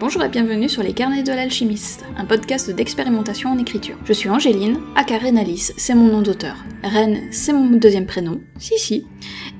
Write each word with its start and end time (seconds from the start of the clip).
Bonjour 0.00 0.22
et 0.22 0.28
bienvenue 0.28 0.68
sur 0.68 0.84
les 0.84 0.92
carnets 0.92 1.24
de 1.24 1.32
l'alchimiste, 1.32 2.04
un 2.16 2.24
podcast 2.24 2.70
d'expérimentation 2.70 3.50
en 3.50 3.58
écriture. 3.58 3.96
Je 4.04 4.12
suis 4.12 4.28
Angéline, 4.28 4.78
aka 4.94 5.16
Alice, 5.16 5.74
c'est 5.76 5.96
mon 5.96 6.06
nom 6.06 6.22
d'auteur. 6.22 6.54
Ren, 6.84 7.16
c'est 7.32 7.52
mon 7.52 7.66
deuxième 7.76 8.06
prénom, 8.06 8.40
si 8.60 8.78
si, 8.78 9.06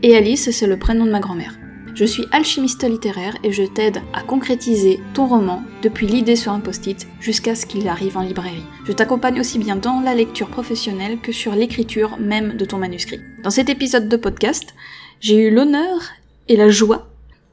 et 0.05 0.17
Alice, 0.17 0.53
c'est 0.53 0.69
le 0.69 0.79
prénom 0.79 1.07
de 1.07 1.11
ma 1.11 1.19
grand-mère. 1.19 1.59
Je 1.97 2.05
suis 2.05 2.25
alchimiste 2.31 2.89
littéraire 2.89 3.37
et 3.43 3.51
je 3.51 3.65
t'aide 3.65 4.01
à 4.15 4.23
concrétiser 4.23 5.01
ton 5.13 5.27
roman 5.27 5.65
depuis 5.83 6.07
l'idée 6.07 6.37
sur 6.37 6.53
un 6.53 6.61
post-it 6.61 7.09
jusqu'à 7.19 7.57
ce 7.57 7.67
qu'il 7.67 7.89
arrive 7.89 8.17
en 8.17 8.23
librairie. 8.23 8.63
Je 8.85 8.93
t'accompagne 8.93 9.41
aussi 9.41 9.59
bien 9.59 9.75
dans 9.75 9.99
la 9.99 10.15
lecture 10.15 10.51
professionnelle 10.51 11.19
que 11.19 11.33
sur 11.33 11.57
l'écriture 11.57 12.17
même 12.21 12.57
de 12.57 12.65
ton 12.65 12.79
manuscrit. 12.79 13.19
Dans 13.43 13.51
cet 13.51 13.71
épisode 13.71 14.09
de 14.09 14.17
podcast, 14.17 14.73
j'ai 15.19 15.49
eu 15.49 15.51
l'honneur 15.51 16.13
et 16.47 16.55
la 16.55 16.69
joie 16.69 17.08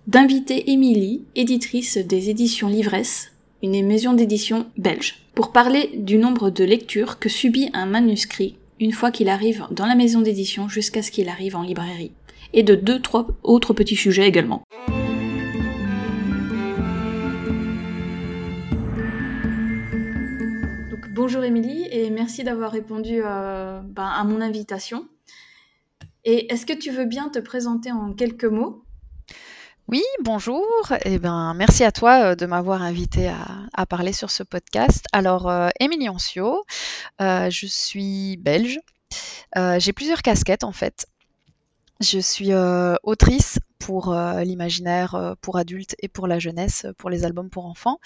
d'inviter 0.08 0.70
Émilie, 0.70 1.26
éditrice 1.36 1.98
des 1.98 2.30
éditions 2.30 2.68
Livresse, 2.68 3.32
une 3.64 3.84
maison 3.84 4.14
d'édition 4.14 4.68
belge, 4.78 5.26
pour 5.34 5.52
parler 5.52 5.90
du 5.96 6.20
nombre 6.20 6.52
de 6.52 6.64
lectures 6.64 7.18
que 7.18 7.28
subit 7.28 7.72
un 7.74 7.88
manuscrit 7.88 8.56
une 8.80 8.92
fois 8.92 9.10
qu'il 9.10 9.30
arrive 9.30 9.66
dans 9.72 9.88
la 9.88 9.96
maison 9.96 10.22
d'édition 10.22 10.70
jusqu'à 10.70 11.02
ce 11.02 11.10
qu'il 11.10 11.28
arrive 11.28 11.56
en 11.56 11.64
librairie, 11.64 12.12
et 12.54 12.62
de 12.62 12.76
deux, 12.76 13.02
trois 13.02 13.26
autres 13.42 13.74
petits 13.74 13.96
sujets 13.96 14.28
également. 14.28 14.62
Bonjour 21.16 21.44
Émilie, 21.44 21.88
et 21.90 22.12
merci 22.12 22.44
d'avoir 22.44 22.72
répondu 22.72 23.22
euh, 23.24 23.82
ben, 23.82 24.06
à 24.06 24.24
mon 24.24 24.40
invitation. 24.42 25.08
Et 26.26 26.54
est-ce 26.54 26.68
que 26.68 26.74
tu 26.74 26.92
veux 26.92 27.06
bien 27.06 27.30
te 27.30 27.40
présenter 27.40 27.92
en 27.92 28.14
quelques 28.14 28.46
mots? 28.46 28.85
Oui, 29.88 30.02
bonjour. 30.24 30.66
Eh 31.04 31.20
ben, 31.20 31.54
merci 31.54 31.84
à 31.84 31.92
toi 31.92 32.32
euh, 32.32 32.36
de 32.36 32.48
m'avoir 32.48 32.82
invité 32.82 33.30
à, 33.30 33.86
parler 33.86 34.14
sur 34.14 34.32
ce 34.32 34.42
podcast. 34.42 35.06
Alors, 35.14 35.48
euh, 35.48 35.70
Émilie 35.80 36.10
Ancio, 36.10 36.64
euh, 37.22 37.52
je 37.52 37.68
suis 37.68 38.38
belge. 38.38 38.80
J'ai 39.56 39.94
plusieurs 39.94 40.22
casquettes 40.22 40.64
en 40.64 40.72
fait. 40.72 41.08
Je 42.02 42.20
suis 42.20 42.54
autrice 43.04 43.58
pour 43.80 44.14
l'imaginaire 44.14 45.36
pour 45.40 45.58
adultes 45.58 45.96
et 46.02 46.10
pour 46.10 46.28
la 46.28 46.40
jeunesse, 46.40 46.86
pour 46.98 47.10
les 47.10 47.24
albums 47.24 47.50
pour 47.50 47.66
enfants, 47.66 48.00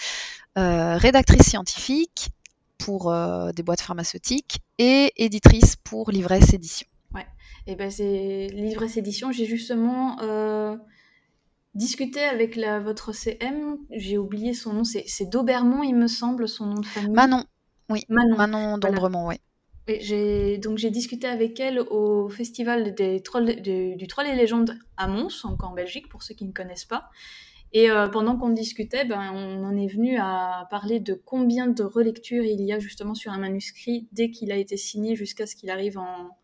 rédactrice 0.55 1.47
scientifique 1.47 2.29
pour 2.77 3.11
des 3.55 3.63
boîtes 3.63 3.81
pharmaceutiques 3.81 4.59
et 4.77 5.11
éditrice 5.15 5.75
pour 5.77 6.11
Livresse 6.11 6.53
Édition. 6.53 6.87
Ouais, 7.15 7.25
et 7.65 7.71
eh 7.71 7.75
ben 7.75 7.89
c'est 7.89 8.49
Livresse 8.53 8.97
Édition. 8.97 9.31
J'ai 9.31 9.45
justement 9.45 10.17
discuter 11.73 12.23
avec 12.23 12.55
la, 12.55 12.79
votre 12.79 13.13
CM, 13.13 13.77
j'ai 13.91 14.17
oublié 14.17 14.53
son 14.53 14.73
nom, 14.73 14.83
c'est 14.83 15.29
Daubermont, 15.29 15.83
il 15.83 15.95
me 15.95 16.07
semble, 16.07 16.47
son 16.47 16.65
nom 16.65 16.81
de 16.81 16.85
famille. 16.85 17.11
Manon, 17.11 17.43
oui. 17.89 18.05
Manon, 18.09 18.37
Manon 18.37 18.77
d'Ombremont, 18.77 19.27
oui. 19.27 19.37
Donc 20.59 20.77
j'ai 20.77 20.91
discuté 20.91 21.25
avec 21.25 21.59
elle 21.59 21.79
au 21.79 22.29
festival 22.29 22.93
des 22.93 23.21
trolls, 23.21 23.61
du 23.61 24.07
Troll 24.07 24.27
et 24.27 24.35
Légendes 24.35 24.77
à 24.97 25.07
Mons, 25.07 25.45
encore 25.45 25.71
en 25.71 25.73
Belgique, 25.73 26.09
pour 26.09 26.21
ceux 26.21 26.35
qui 26.35 26.45
ne 26.45 26.51
connaissent 26.51 26.85
pas. 26.85 27.09
Et 27.71 27.89
euh, 27.89 28.07
pendant 28.07 28.35
qu'on 28.35 28.49
discutait, 28.49 29.05
ben, 29.05 29.31
on 29.33 29.63
en 29.63 29.75
est 29.75 29.87
venu 29.87 30.17
à 30.19 30.67
parler 30.69 30.99
de 30.99 31.13
combien 31.13 31.67
de 31.67 31.83
relectures 31.83 32.43
il 32.43 32.61
y 32.61 32.73
a 32.73 32.79
justement 32.79 33.13
sur 33.13 33.31
un 33.31 33.37
manuscrit 33.37 34.07
dès 34.11 34.31
qu'il 34.31 34.51
a 34.51 34.57
été 34.57 34.75
signé 34.75 35.15
jusqu'à 35.15 35.45
ce 35.45 35.55
qu'il 35.55 35.69
arrive 35.69 35.97
en, 35.97 36.37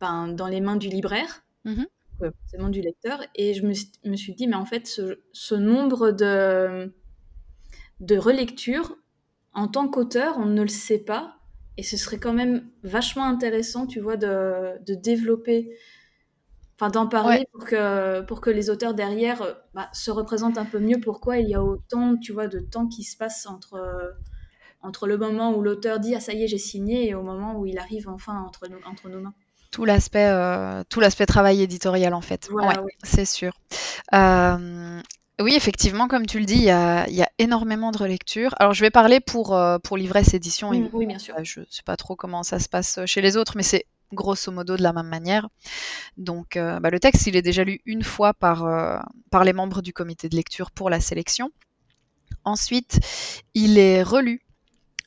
ben, 0.00 0.28
dans 0.28 0.46
les 0.46 0.60
mains 0.60 0.76
du 0.76 0.88
libraire. 0.88 1.44
Mm 1.64 1.84
forcément 2.18 2.68
du 2.68 2.80
lecteur. 2.80 3.20
Et 3.34 3.54
je 3.54 3.64
me, 3.64 3.72
suis 4.16 4.34
dit, 4.34 4.46
mais 4.46 4.56
en 4.56 4.64
fait, 4.64 4.86
ce, 4.86 5.54
nombre 5.54 6.10
de, 6.10 6.92
de 8.00 8.16
relectures, 8.16 8.96
en 9.52 9.68
tant 9.68 9.88
qu'auteur, 9.88 10.36
on 10.38 10.46
ne 10.46 10.62
le 10.62 10.68
sait 10.68 10.98
pas. 10.98 11.36
Et 11.76 11.82
ce 11.82 11.96
serait 11.96 12.18
quand 12.18 12.32
même 12.32 12.68
vachement 12.82 13.24
intéressant, 13.24 13.86
tu 13.86 14.00
vois, 14.00 14.16
de, 14.16 14.82
de 14.84 14.94
développer, 14.94 15.76
enfin 16.74 16.90
d'en 16.90 17.06
parler 17.06 17.46
pour, 17.52 17.64
que, 17.64 18.22
pour 18.22 18.40
que 18.40 18.48
les 18.50 18.70
auteurs 18.70 18.94
derrière 18.94 19.42
bah, 19.74 19.90
se 19.92 20.10
représentent 20.10 20.58
un 20.58 20.64
peu 20.64 20.78
mieux 20.78 21.00
pourquoi 21.00 21.38
il 21.38 21.48
y 21.48 21.54
a 21.54 21.62
autant, 21.62 22.16
tu 22.16 22.32
vois, 22.32 22.48
de 22.48 22.60
temps 22.60 22.86
qui 22.86 23.02
se 23.02 23.16
passe 23.16 23.46
entre, 23.46 24.16
entre 24.80 25.06
le 25.06 25.18
moment 25.18 25.54
où 25.54 25.60
l'auteur 25.62 26.00
dit, 26.00 26.14
ah 26.14 26.20
ça 26.20 26.32
y 26.32 26.44
est, 26.44 26.48
j'ai 26.48 26.58
signé, 26.58 27.08
et 27.08 27.14
au 27.14 27.22
moment 27.22 27.58
où 27.58 27.66
il 27.66 27.78
arrive 27.78 28.08
enfin 28.08 28.40
entre, 28.40 28.66
entre 28.86 29.10
nos 29.10 29.20
mains 29.20 29.34
tout 29.76 29.84
l'aspect 29.84 30.24
euh, 30.24 30.84
tout 30.88 31.00
l'aspect 31.00 31.26
travail 31.26 31.60
éditorial 31.60 32.14
en 32.14 32.22
fait. 32.22 32.48
ouais, 32.50 32.72
c'est 33.02 33.26
sûr. 33.26 33.52
Euh, 34.14 35.02
oui, 35.38 35.54
effectivement, 35.54 36.08
comme 36.08 36.24
tu 36.24 36.38
le 36.38 36.46
dis, 36.46 36.54
il 36.54 36.62
y 36.62 36.70
a, 36.70 37.06
y 37.10 37.20
a, 37.20 37.28
énormément 37.36 37.90
de 37.90 37.98
relectures. 37.98 38.54
Alors, 38.58 38.72
je 38.72 38.80
vais 38.80 38.90
parler 38.90 39.20
pour, 39.20 39.54
euh, 39.54 39.76
pour 39.78 39.98
l'ivresse 39.98 40.32
édition. 40.32 40.70
Oui, 40.70 40.88
oui, 40.94 41.04
bien 41.04 41.18
sûr. 41.18 41.34
Je 41.42 41.60
ne 41.60 41.66
sais 41.68 41.82
pas 41.82 41.98
trop 41.98 42.16
comment 42.16 42.42
ça 42.42 42.58
se 42.58 42.70
passe 42.70 43.00
chez 43.04 43.20
les 43.20 43.36
autres, 43.36 43.52
mais 43.54 43.62
c'est 43.62 43.84
grosso 44.14 44.50
modo 44.50 44.78
de 44.78 44.82
la 44.82 44.94
même 44.94 45.08
manière. 45.08 45.46
Donc, 46.16 46.56
bah, 46.56 46.88
le 46.88 46.98
texte, 46.98 47.26
il 47.26 47.36
est 47.36 47.42
déjà 47.42 47.62
lu 47.62 47.82
une 47.84 48.02
fois 48.02 48.32
par, 48.32 48.64
par 49.30 49.44
les 49.44 49.52
membres 49.52 49.82
du 49.82 49.92
comité 49.92 50.30
de 50.30 50.36
lecture 50.36 50.70
pour 50.70 50.88
la 50.88 51.00
sélection. 51.00 51.50
Ensuite, 52.44 52.98
il 53.52 53.76
est 53.76 54.02
relu 54.02 54.40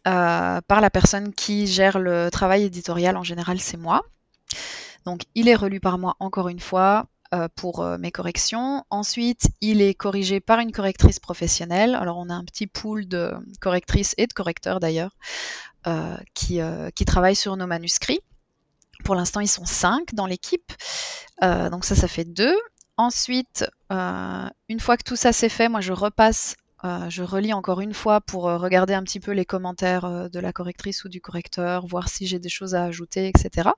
par 0.04 0.80
la 0.80 0.90
personne 0.92 1.34
qui 1.34 1.66
gère 1.66 1.98
le 1.98 2.30
travail 2.30 2.66
éditorial. 2.66 3.18
En 3.18 3.24
général, 3.24 3.60
c'est 3.60 3.78
moi. 3.78 4.04
Donc 5.06 5.24
il 5.36 5.48
est 5.48 5.56
relu 5.56 5.80
par 5.80 5.98
moi 5.98 6.16
encore 6.20 6.50
une 6.50 6.60
fois 6.60 7.08
euh, 7.34 7.48
pour 7.56 7.82
euh, 7.82 8.00
mes 8.00 8.12
corrections. 8.12 8.84
Ensuite, 8.90 9.50
il 9.62 9.84
est 9.84 9.94
corrigé 9.94 10.40
par 10.40 10.58
une 10.60 10.72
correctrice 10.72 11.20
professionnelle. 11.20 11.94
Alors 11.94 12.18
on 12.18 12.28
a 12.28 12.34
un 12.34 12.44
petit 12.44 12.66
pool 12.66 13.08
de 13.08 13.32
correctrices 13.62 14.16
et 14.18 14.26
de 14.26 14.34
correcteurs 14.34 14.80
d'ailleurs 14.80 15.12
euh, 15.86 16.18
qui, 16.34 16.60
qui 16.96 17.06
travaillent 17.06 17.36
sur 17.36 17.56
nos 17.56 17.68
manuscrits. 17.68 18.20
Pour 19.04 19.14
l'instant, 19.14 19.42
ils 19.42 19.48
sont 19.48 19.66
cinq 19.66 20.16
dans 20.16 20.26
l'équipe. 20.26 20.74
donc 21.42 21.86
ça, 21.86 21.96
ça 21.96 22.08
fait 22.08 22.26
deux. 22.26 22.58
Ensuite, 22.98 23.66
une 23.92 24.80
fois 24.80 24.98
que 24.98 25.04
tout 25.04 25.16
ça 25.16 25.32
c'est 25.32 25.50
fait, 25.50 25.70
moi 25.70 25.82
je 25.82 25.94
repasse 25.94 26.56
euh, 26.86 27.10
je 27.10 27.24
relis 27.24 27.54
encore 27.54 27.82
une 27.82 27.94
fois 27.94 28.22
pour 28.22 28.48
euh, 28.48 28.58
regarder 28.58 28.94
un 28.94 29.04
petit 29.04 29.20
peu 29.20 29.32
les 29.32 29.46
commentaires 29.46 30.06
euh, 30.06 30.30
de 30.30 30.40
la 30.40 30.54
correctrice 30.54 31.04
ou 31.04 31.10
du 31.10 31.20
correcteur, 31.20 31.86
voir 31.86 32.08
si 32.08 32.26
j'ai 32.26 32.40
des 32.40 32.50
choses 32.50 32.74
à 32.74 32.86
ajouter, 32.86 33.28
etc. 33.28 33.70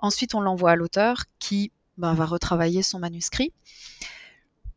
Ensuite, 0.00 0.34
on 0.34 0.40
l'envoie 0.40 0.72
à 0.72 0.76
l'auteur 0.76 1.24
qui 1.38 1.72
ben, 1.96 2.12
va 2.12 2.26
retravailler 2.26 2.82
son 2.82 2.98
manuscrit. 2.98 3.52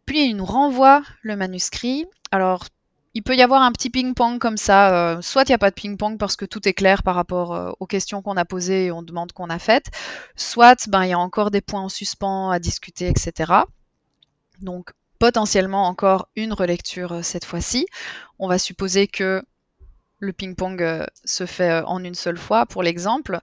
Puis 0.05 0.25
il 0.29 0.37
nous 0.37 0.45
renvoie 0.45 1.03
le 1.21 1.35
manuscrit. 1.35 2.05
Alors, 2.31 2.65
il 3.13 3.23
peut 3.23 3.35
y 3.35 3.41
avoir 3.41 3.61
un 3.61 3.71
petit 3.73 3.89
ping-pong 3.89 4.39
comme 4.39 4.55
ça. 4.55 5.19
soit 5.21 5.43
il 5.43 5.47
n'y 5.51 5.55
a 5.55 5.57
pas 5.57 5.71
de 5.71 5.75
ping-pong 5.75 6.17
parce 6.17 6.35
que 6.35 6.45
tout 6.45 6.67
est 6.67 6.73
clair 6.73 7.03
par 7.03 7.15
rapport 7.15 7.75
aux 7.79 7.85
questions 7.85 8.21
qu'on 8.21 8.37
a 8.37 8.45
posées 8.45 8.85
et 8.85 8.91
aux 8.91 9.01
demandes 9.01 9.33
qu'on 9.33 9.49
a 9.49 9.59
faites. 9.59 9.87
Soit 10.35 10.87
ben, 10.87 11.03
il 11.03 11.09
y 11.09 11.13
a 11.13 11.19
encore 11.19 11.51
des 11.51 11.61
points 11.61 11.81
en 11.81 11.89
suspens 11.89 12.49
à 12.51 12.59
discuter, 12.59 13.07
etc. 13.07 13.51
Donc 14.61 14.93
potentiellement 15.19 15.85
encore 15.87 16.29
une 16.35 16.53
relecture 16.53 17.11
euh, 17.13 17.21
cette 17.21 17.45
fois-ci. 17.45 17.85
On 18.39 18.47
va 18.47 18.57
supposer 18.57 19.07
que 19.07 19.43
le 20.19 20.33
ping-pong 20.33 20.81
euh, 20.81 21.05
se 21.25 21.45
fait 21.45 21.69
euh, 21.69 21.85
en 21.85 22.03
une 22.03 22.15
seule 22.15 22.37
fois 22.37 22.65
pour 22.65 22.81
l'exemple. 22.81 23.39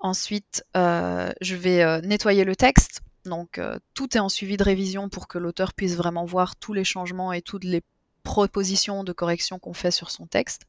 Ensuite, 0.00 0.64
je 0.74 1.54
vais 1.54 2.02
nettoyer 2.02 2.44
le 2.44 2.56
texte. 2.56 3.00
Donc 3.26 3.60
tout 3.92 4.16
est 4.16 4.20
en 4.20 4.30
suivi 4.30 4.56
de 4.56 4.64
révision 4.64 5.10
pour 5.10 5.28
que 5.28 5.36
l'auteur 5.36 5.74
puisse 5.74 5.94
vraiment 5.94 6.24
voir 6.24 6.56
tous 6.56 6.72
les 6.72 6.84
changements 6.84 7.34
et 7.34 7.42
toutes 7.42 7.64
les 7.64 7.82
propositions 8.22 9.04
de 9.04 9.12
correction 9.12 9.58
qu'on 9.58 9.74
fait 9.74 9.90
sur 9.90 10.10
son 10.10 10.26
texte. 10.26 10.62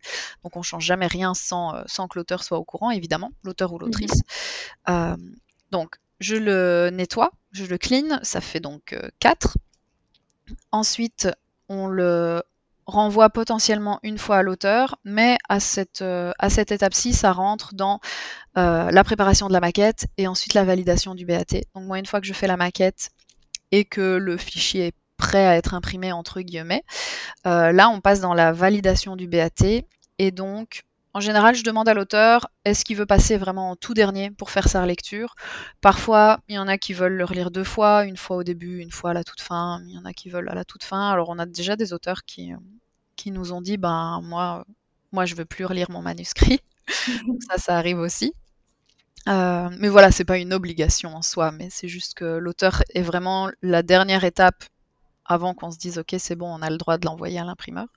Donc 0.43 0.57
on 0.57 0.61
change 0.61 0.83
jamais 0.83 1.07
rien 1.07 1.33
sans, 1.33 1.81
sans 1.85 2.09
que 2.09 2.19
l'auteur 2.19 2.43
soit 2.43 2.57
au 2.57 2.65
courant, 2.65 2.91
évidemment, 2.91 3.31
l'auteur 3.43 3.71
ou 3.71 3.79
l'autrice. 3.79 4.21
Mhm. 4.87 5.35
donc 5.71 5.95
je 6.19 6.35
le 6.35 6.89
nettoie, 6.91 7.31
je 7.53 7.63
le 7.63 7.77
clean, 7.77 8.19
ça 8.21 8.41
fait 8.41 8.59
donc 8.59 8.97
4. 9.19 9.57
Ensuite, 10.71 11.29
on 11.69 11.87
le 11.87 12.43
renvoie 12.85 13.29
potentiellement 13.29 13.99
une 14.03 14.17
fois 14.17 14.37
à 14.37 14.43
l'auteur, 14.43 14.97
mais 15.03 15.37
à 15.49 15.59
cette, 15.59 16.01
euh, 16.01 16.31
cette 16.49 16.71
étape-ci, 16.71 17.13
ça 17.13 17.31
rentre 17.31 17.73
dans 17.73 17.99
euh, 18.57 18.91
la 18.91 19.03
préparation 19.03 19.47
de 19.47 19.53
la 19.53 19.59
maquette 19.59 20.07
et 20.17 20.27
ensuite 20.27 20.53
la 20.53 20.63
validation 20.63 21.15
du 21.15 21.25
BAT. 21.25 21.61
Donc 21.75 21.85
moi, 21.85 21.99
une 21.99 22.05
fois 22.05 22.19
que 22.21 22.27
je 22.27 22.33
fais 22.33 22.47
la 22.47 22.57
maquette 22.57 23.11
et 23.71 23.85
que 23.85 24.17
le 24.17 24.37
fichier 24.37 24.87
est 24.87 24.95
prêt 25.17 25.45
à 25.45 25.55
être 25.55 25.73
imprimé, 25.73 26.11
entre 26.11 26.41
guillemets, 26.41 26.83
euh, 27.45 27.71
là, 27.71 27.89
on 27.89 28.01
passe 28.01 28.19
dans 28.19 28.33
la 28.33 28.51
validation 28.51 29.15
du 29.15 29.27
BAT 29.27 29.83
et 30.17 30.31
donc 30.31 30.83
en 31.13 31.19
général, 31.19 31.55
je 31.55 31.63
demande 31.63 31.89
à 31.89 31.93
l'auteur 31.93 32.47
est-ce 32.63 32.85
qu'il 32.85 32.95
veut 32.97 33.05
passer 33.05 33.37
vraiment 33.37 33.71
en 33.71 33.75
tout 33.75 33.93
dernier 33.93 34.31
pour 34.31 34.49
faire 34.49 34.67
sa 34.67 34.81
relecture. 34.81 35.35
Parfois, 35.81 36.39
il 36.47 36.55
y 36.55 36.59
en 36.59 36.67
a 36.67 36.77
qui 36.77 36.93
veulent 36.93 37.15
le 37.15 37.25
relire 37.25 37.51
deux 37.51 37.63
fois, 37.63 38.05
une 38.05 38.17
fois 38.17 38.37
au 38.37 38.43
début, 38.43 38.79
une 38.79 38.91
fois 38.91 39.11
à 39.11 39.13
la 39.13 39.23
toute 39.23 39.41
fin. 39.41 39.81
Il 39.87 39.93
y 39.93 39.97
en 39.97 40.05
a 40.05 40.13
qui 40.13 40.29
veulent 40.29 40.49
à 40.49 40.55
la 40.55 40.63
toute 40.63 40.83
fin. 40.83 41.11
Alors, 41.11 41.29
on 41.29 41.39
a 41.39 41.45
déjà 41.45 41.75
des 41.75 41.93
auteurs 41.93 42.23
qui, 42.25 42.53
qui 43.15 43.31
nous 43.31 43.53
ont 43.53 43.61
dit 43.61 43.77
ben 43.77 44.21
moi, 44.23 44.65
moi, 45.11 45.25
je 45.25 45.35
veux 45.35 45.45
plus 45.45 45.65
relire 45.65 45.91
mon 45.91 46.01
manuscrit. 46.01 46.61
ça, 47.49 47.57
ça 47.57 47.77
arrive 47.77 47.99
aussi. 47.99 48.33
Euh, 49.27 49.69
mais 49.79 49.89
voilà, 49.89 50.11
c'est 50.11 50.25
pas 50.25 50.37
une 50.37 50.53
obligation 50.53 51.15
en 51.15 51.21
soi, 51.21 51.51
mais 51.51 51.69
c'est 51.69 51.87
juste 51.87 52.15
que 52.15 52.25
l'auteur 52.25 52.83
est 52.93 53.03
vraiment 53.03 53.51
la 53.61 53.83
dernière 53.83 54.23
étape 54.23 54.63
avant 55.25 55.53
qu'on 55.53 55.71
se 55.71 55.77
dise 55.77 55.99
ok 55.99 56.15
c'est 56.17 56.35
bon, 56.35 56.47
on 56.47 56.61
a 56.61 56.69
le 56.69 56.77
droit 56.77 56.97
de 56.97 57.05
l'envoyer 57.05 57.39
à 57.39 57.45
l'imprimeur. 57.45 57.87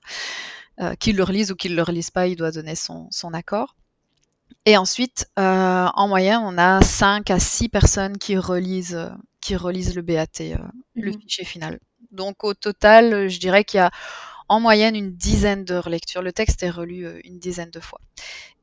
Euh, 0.81 0.93
qu'il 0.95 1.15
le 1.15 1.23
relise 1.23 1.51
ou 1.51 1.55
qu'il 1.55 1.71
ne 1.71 1.77
le 1.77 1.83
relise 1.83 2.11
pas, 2.11 2.27
il 2.27 2.35
doit 2.35 2.51
donner 2.51 2.75
son, 2.75 3.09
accord. 3.33 3.75
Et 4.65 4.75
ensuite, 4.75 5.27
euh, 5.39 5.87
en 5.93 6.07
moyenne, 6.09 6.41
on 6.43 6.57
a 6.57 6.81
5 6.81 7.31
à 7.31 7.39
6 7.39 7.69
personnes 7.69 8.17
qui 8.17 8.37
relisent, 8.37 8.95
euh, 8.95 9.09
qui 9.39 9.55
relisent 9.55 9.95
le 9.95 10.01
BAT, 10.01 10.41
le 10.95 11.11
mhm. 11.11 11.21
fichier 11.21 11.45
final. 11.45 11.79
Donc 12.11 12.43
au 12.43 12.53
total, 12.53 13.29
je 13.29 13.39
dirais 13.39 13.63
qu'il 13.63 13.77
y 13.77 13.81
a 13.81 13.91
en 14.49 14.59
moyenne 14.59 14.95
une 14.95 15.13
dizaine 15.15 15.63
de 15.63 15.75
relectures. 15.75 16.21
Le 16.21 16.33
texte 16.33 16.61
est 16.61 16.69
relu 16.69 17.21
une 17.23 17.39
dizaine 17.39 17.71
de 17.71 17.79
fois. 17.79 18.01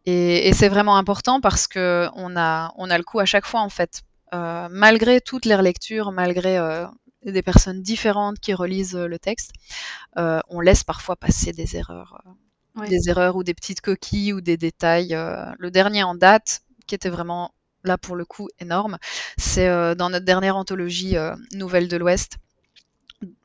Et, 0.04 0.52
c'est 0.52 0.68
vraiment 0.68 0.96
important 0.96 1.40
parce 1.40 1.66
qu'on 1.66 2.36
a, 2.36 2.74
on 2.76 2.90
a 2.90 2.98
le 2.98 3.04
coup 3.04 3.20
à 3.20 3.24
chaque 3.24 3.46
fois, 3.46 3.60
en 3.60 3.68
fait. 3.70 4.02
malgré 4.32 5.20
toutes 5.20 5.46
les 5.46 5.54
relectures, 5.54 6.12
malgré 6.12 6.58
des 7.24 7.42
personnes 7.42 7.82
différentes 7.82 8.40
qui 8.40 8.54
relisent 8.54 8.96
euh, 8.96 9.06
le 9.06 9.18
texte, 9.18 9.52
euh, 10.18 10.40
on 10.48 10.60
laisse 10.60 10.84
parfois 10.84 11.16
passer 11.16 11.52
des 11.52 11.76
erreurs, 11.76 12.22
euh, 12.78 12.86
des 12.86 13.08
erreurs 13.08 13.36
ou 13.36 13.44
des 13.44 13.54
petites 13.54 13.80
coquilles 13.80 14.32
ou 14.32 14.40
des 14.40 14.56
détails. 14.56 15.16
le 15.58 15.70
dernier 15.70 16.02
en 16.02 16.14
date, 16.14 16.62
qui 16.86 16.94
était 16.94 17.10
vraiment 17.10 17.54
là 17.84 17.98
pour 17.98 18.16
le 18.16 18.24
coup 18.24 18.48
énorme, 18.60 18.98
c'est 19.36 19.94
dans 19.94 20.10
notre 20.10 20.24
dernière 20.24 20.56
anthologie 20.56 21.16
Nouvelles 21.52 21.88
de 21.88 21.96
l'Ouest 21.96 22.38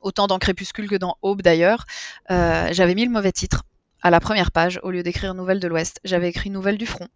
autant 0.02 0.26
dans 0.26 0.40
Crépuscule 0.40 0.90
que 0.90 0.96
dans 0.96 1.18
Aube 1.22 1.42
d'ailleurs, 1.42 1.86
j'avais 2.30 2.96
mis 2.96 3.06
le 3.06 3.12
mauvais 3.12 3.32
titre 3.32 3.64
à 4.02 4.10
la 4.10 4.20
première 4.20 4.52
page 4.52 4.80
au 4.84 4.92
lieu 4.92 5.04
d'écrire 5.04 5.34
Nouvelles 5.34 5.60
de 5.60 5.68
l'Ouest. 5.68 6.00
J'avais 6.04 6.30
écrit 6.30 6.50
Nouvelles 6.50 6.78
du 6.78 6.86
Front. 6.86 7.10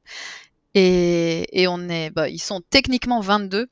Et, 0.74 1.66
on 1.70 1.90
est, 1.90 2.10
bah, 2.10 2.28
ils 2.28 2.42
sont 2.42 2.62
techniquement 2.70 3.22
22, 3.22 3.68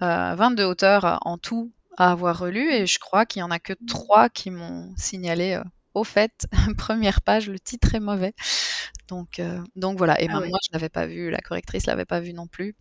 22 0.00 0.64
auteurs 0.64 1.18
en 1.22 1.38
tout 1.38 1.72
à 1.96 2.10
avoir 2.10 2.38
relu 2.38 2.70
et 2.70 2.86
je 2.86 2.98
crois 2.98 3.26
qu'il 3.26 3.40
y 3.40 3.42
en 3.42 3.50
a 3.50 3.58
que 3.58 3.72
trois 3.86 4.28
qui 4.28 4.50
m'ont 4.50 4.92
signalé 4.96 5.54
euh, 5.54 5.64
au 5.94 6.04
fait, 6.04 6.46
première 6.78 7.22
page, 7.22 7.48
le 7.48 7.58
titre 7.58 7.94
est 7.94 8.00
mauvais. 8.00 8.34
Donc, 9.08 9.38
euh, 9.38 9.60
donc 9.76 9.96
voilà. 9.98 10.20
Et 10.20 10.26
ah 10.28 10.40
moi, 10.40 10.58
je 10.62 10.70
n'avais 10.72 10.88
pas 10.88 11.06
vu, 11.06 11.30
la 11.30 11.40
correctrice 11.40 11.86
l'avait 11.86 12.04
pas 12.04 12.20
vu 12.20 12.32
non 12.32 12.46
plus. 12.46 12.74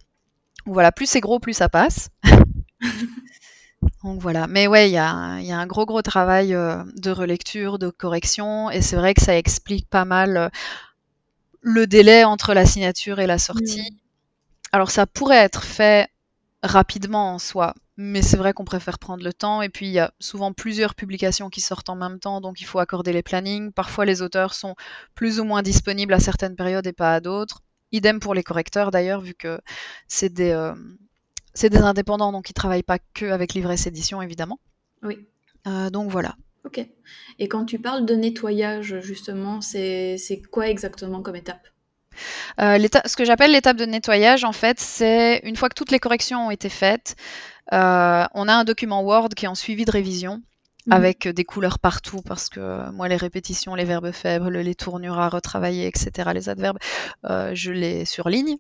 Voilà, 0.66 0.92
plus 0.92 1.06
c'est 1.06 1.20
gros, 1.20 1.40
plus 1.40 1.54
ça 1.54 1.70
passe. 1.70 2.10
donc 4.04 4.20
voilà. 4.20 4.48
Mais 4.48 4.68
ouais, 4.68 4.90
il 4.90 4.94
y 4.94 4.98
a, 4.98 5.10
un 5.12 5.68
gros, 5.68 5.86
gros 5.86 6.02
travail 6.02 6.56
euh, 6.56 6.84
de 6.96 7.12
relecture, 7.12 7.78
de 7.78 7.90
correction. 7.90 8.72
Et 8.72 8.82
c'est 8.82 8.96
vrai 8.96 9.14
que 9.14 9.22
ça 9.22 9.38
explique 9.38 9.90
pas 9.90 10.06
mal 10.06 10.52
le 11.62 11.88
délai 11.88 12.24
entre 12.24 12.54
la 12.54 12.66
signature 12.66 13.20
et 13.20 13.28
la 13.28 13.38
sortie. 13.38 13.82
Mmh. 13.82 13.98
Alors 14.72 14.90
ça 14.90 15.06
pourrait 15.06 15.38
être 15.38 15.64
fait 15.64 16.10
rapidement 16.64 17.34
en 17.36 17.40
soi, 17.40 17.76
mais 17.98 18.22
c'est 18.22 18.38
vrai 18.38 18.54
qu'on 18.54 18.66
préfère 18.66 19.00
prendre 19.00 19.24
le 19.24 19.34
temps. 19.34 19.62
Et 19.62 19.70
puis, 19.70 19.88
il 19.88 19.92
y 19.92 20.00
a 20.00 20.14
souvent 20.20 20.54
plusieurs 20.54 20.96
publications 20.96 21.50
qui 21.50 21.62
sortent 21.62 21.90
en 21.90 21.96
même 21.96 22.20
temps, 22.20 22.42
donc 22.42 22.62
il 22.62 22.66
faut 22.66 22.80
accorder 22.80 23.14
les 23.14 23.24
plannings. 23.24 23.72
Parfois, 23.72 24.06
les 24.06 24.22
auteurs 24.22 24.54
sont 24.54 24.76
plus 25.16 25.40
ou 25.40 25.44
moins 25.44 25.62
disponibles 25.62 26.14
à 26.14 26.20
certaines 26.20 26.56
périodes 26.56 26.88
et 26.88 26.94
pas 26.94 27.14
à 27.16 27.20
d'autres. 27.20 27.62
Idem 27.92 28.20
pour 28.20 28.34
les 28.34 28.44
correcteurs, 28.44 28.90
d'ailleurs, 28.90 29.22
vu 29.22 29.36
que 29.36 29.60
c'est 30.08 30.34
des, 30.34 30.52
euh, 30.52 30.74
des 31.62 31.78
indépendants, 31.78 32.32
donc 32.32 32.50
ils 32.50 32.54
travaillent 32.54 32.82
pas 32.82 32.98
que 33.14 33.26
avec 33.26 33.54
Livresse 33.54 33.86
Édition, 33.86 34.22
évidemment. 34.22 34.60
Oui. 35.04 35.28
Euh, 35.68 35.90
donc 35.92 36.10
voilà. 36.10 36.36
Ok. 36.66 36.84
Et 37.40 37.48
quand 37.48 37.66
tu 37.66 37.78
parles 37.78 38.06
de 38.06 38.16
nettoyage, 38.16 39.00
justement, 39.02 39.62
c'est 39.62 40.18
quoi 40.50 40.70
exactement 40.70 41.22
comme 41.22 41.36
étape? 41.36 41.68
Euh, 42.60 42.78
ce 43.06 43.16
que 43.16 43.26
j'appelle 43.26 43.52
l'étape 43.52 43.78
de 43.78 43.86
nettoyage, 43.86 44.44
en 44.44 44.52
fait, 44.52 44.80
c'est 44.80 45.42
une 45.44 45.56
fois 45.56 45.70
que 45.70 45.76
toutes 45.76 45.92
les 45.92 46.00
corrections 46.00 46.48
ont 46.48 46.52
été 46.52 46.70
faites, 46.70 47.16
euh, 47.72 48.26
on 48.34 48.48
a 48.48 48.54
un 48.54 48.64
document 48.64 49.02
Word 49.04 49.30
qui 49.30 49.46
est 49.46 49.48
en 49.48 49.56
suivi 49.56 49.86
de 49.86 49.92
révision 49.92 50.42
mhm. 50.88 50.94
avec 50.94 51.28
des 51.28 51.44
couleurs 51.46 51.80
partout 51.80 52.22
parce 52.22 52.50
que 52.50 52.90
moi 52.92 53.08
les 53.08 53.16
répétitions, 53.16 53.76
les 53.76 53.86
verbes 53.86 54.12
faibles, 54.12 54.58
les 54.58 54.76
tournures 54.76 55.20
à 55.20 55.30
retravailler, 55.30 55.88
etc., 55.88 56.32
les 56.34 56.50
adverbes, 56.50 56.80
euh, 57.26 57.52
je 57.54 57.72
les 57.72 58.06
surligne. 58.06 58.58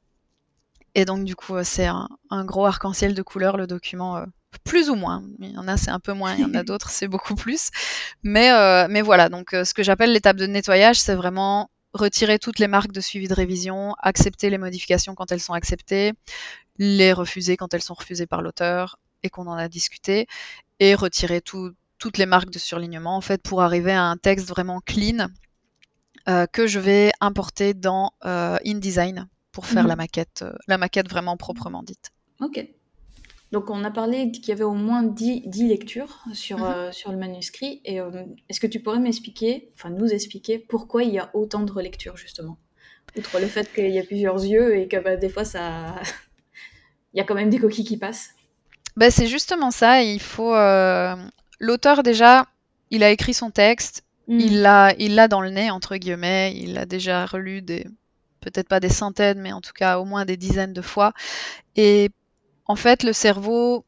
Et 0.95 1.05
donc 1.05 1.25
du 1.25 1.35
coup 1.35 1.55
c'est 1.63 1.87
un, 1.87 2.07
gros 2.45 2.65
arc-en-ciel 2.65 3.13
de 3.13 3.21
couleurs 3.21 3.57
le 3.57 3.67
document. 3.67 4.17
Euh, 4.17 4.25
plus 4.63 4.91
ou 4.91 4.95
moins. 4.95 5.23
Il 5.39 5.51
y 5.51 5.57
en 5.57 5.67
a, 5.67 5.77
c'est 5.77 5.89
un 5.89 5.99
peu 5.99 6.13
moins, 6.13 6.35
il 6.35 6.41
y 6.41 6.45
en 6.45 6.53
a 6.53 6.61
d'autres, 6.63 6.91
c'est 6.91 7.07
beaucoup 7.07 7.33
plus. 7.33 7.71
Mais, 8.21 8.51
mais 8.87 9.01
voilà, 9.01 9.27
donc 9.27 9.49
ce 9.49 9.73
que 9.73 9.81
j'appelle 9.81 10.13
l'étape 10.13 10.37
de 10.37 10.45
nettoyage, 10.45 11.01
c'est 11.01 11.15
vraiment 11.15 11.71
retirer 11.93 12.39
toutes 12.39 12.59
les 12.59 12.67
marques 12.67 12.91
de 12.91 13.01
suivi 13.01 13.27
de 13.27 13.33
révision, 13.33 13.95
accepter 13.99 14.49
les 14.49 14.57
modifications 14.57 15.15
quand 15.15 15.31
elles 15.31 15.39
sont 15.39 15.53
acceptées, 15.53 16.13
les 16.77 17.13
refuser 17.13 17.57
quand 17.57 17.73
elles 17.73 17.81
sont 17.81 17.93
refusées 17.93 18.27
par 18.27 18.41
l'auteur 18.41 18.99
et 19.23 19.29
qu'on 19.29 19.47
en 19.47 19.53
a 19.53 19.69
discuté, 19.69 20.27
et 20.79 20.95
retirer 20.95 21.41
toutes 21.41 22.17
les 22.17 22.25
marques 22.25 22.49
de 22.49 22.59
surlignement 22.59 23.15
en 23.15 23.21
fait 23.21 23.41
pour 23.41 23.61
arriver 23.61 23.93
à 23.93 24.03
un 24.03 24.17
texte 24.17 24.49
vraiment 24.49 24.81
clean 24.81 25.29
euh, 26.29 26.45
que 26.45 26.67
je 26.67 26.79
vais 26.79 27.11
importer 27.19 27.73
dans 27.73 28.11
euh, 28.25 28.57
InDesign 28.65 29.27
pour 29.51 29.65
faire 29.65 29.83
mhm. 29.83 29.89
la 29.89 29.95
maquette, 29.97 30.41
euh, 30.41 30.53
la 30.67 30.77
maquette 30.77 31.09
vraiment 31.09 31.35
proprement 31.37 31.83
dite. 31.83 32.11
Ok. 32.41 32.65
Donc 33.51 33.69
on 33.69 33.83
a 33.83 33.91
parlé 33.91 34.31
qu'il 34.31 34.47
y 34.47 34.51
avait 34.51 34.63
au 34.63 34.73
moins 34.73 35.03
10, 35.03 35.43
lectures 35.67 36.23
sur, 36.33 36.59
mhm. 36.59 36.91
sur 36.91 37.11
le 37.11 37.17
manuscrit. 37.17 37.81
Et 37.85 37.99
est-ce 38.49 38.59
que 38.59 38.67
tu 38.67 38.79
pourrais 38.79 38.99
m'expliquer, 38.99 39.71
enfin 39.75 39.89
nous 39.89 40.07
expliquer, 40.07 40.57
pourquoi 40.57 41.03
il 41.03 41.13
y 41.13 41.19
a 41.19 41.29
autant 41.35 41.61
de 41.61 41.71
relectures 41.71 42.17
justement? 42.17 42.57
Outre 43.15 43.39
le 43.39 43.45
fait 43.45 43.71
qu'il 43.71 43.91
y 43.91 43.99
a 43.99 44.03
plusieurs 44.03 44.43
yeux 44.43 44.77
et 44.77 44.87
que 44.87 44.97
bah, 44.97 45.17
des 45.17 45.29
fois 45.29 45.45
ça, 45.45 45.93
il 47.13 47.17
y 47.17 47.21
a 47.21 47.23
quand 47.23 47.35
même 47.35 47.49
des 47.49 47.59
coquilles 47.59 47.85
qui 47.85 47.97
passent. 47.97 48.31
Bah, 48.95 49.11
c'est 49.11 49.27
justement 49.27 49.71
ça. 49.71 50.03
Il 50.03 50.19
faut. 50.19 50.53
Euh, 50.53 51.15
l'auteur, 51.59 52.03
déjà, 52.03 52.47
il 52.91 53.03
a 53.03 53.11
écrit 53.11 53.33
son 53.33 53.51
texte. 53.51 54.03
Mm. 54.27 54.39
Il 54.39 54.61
l'a 54.61 54.93
il 54.97 55.15
l'a 55.15 55.27
dans 55.27 55.41
le 55.41 55.49
nez, 55.49 55.71
entre 55.71 55.95
guillemets. 55.97 56.55
Il 56.55 56.73
l'a 56.73 56.85
déjà 56.85 57.25
relu 57.25 57.61
des. 57.61 57.87
Peut-être 58.41 58.67
pas 58.67 58.79
des 58.79 58.89
centaines, 58.89 59.39
mais 59.39 59.53
en 59.53 59.61
tout 59.61 59.71
cas 59.73 59.99
au 59.99 60.05
moins 60.05 60.25
des 60.25 60.37
dizaines 60.37 60.73
de 60.73 60.81
fois. 60.81 61.13
Et 61.75 62.09
en 62.65 62.75
fait, 62.75 63.03
le 63.03 63.13
cerveau 63.13 63.85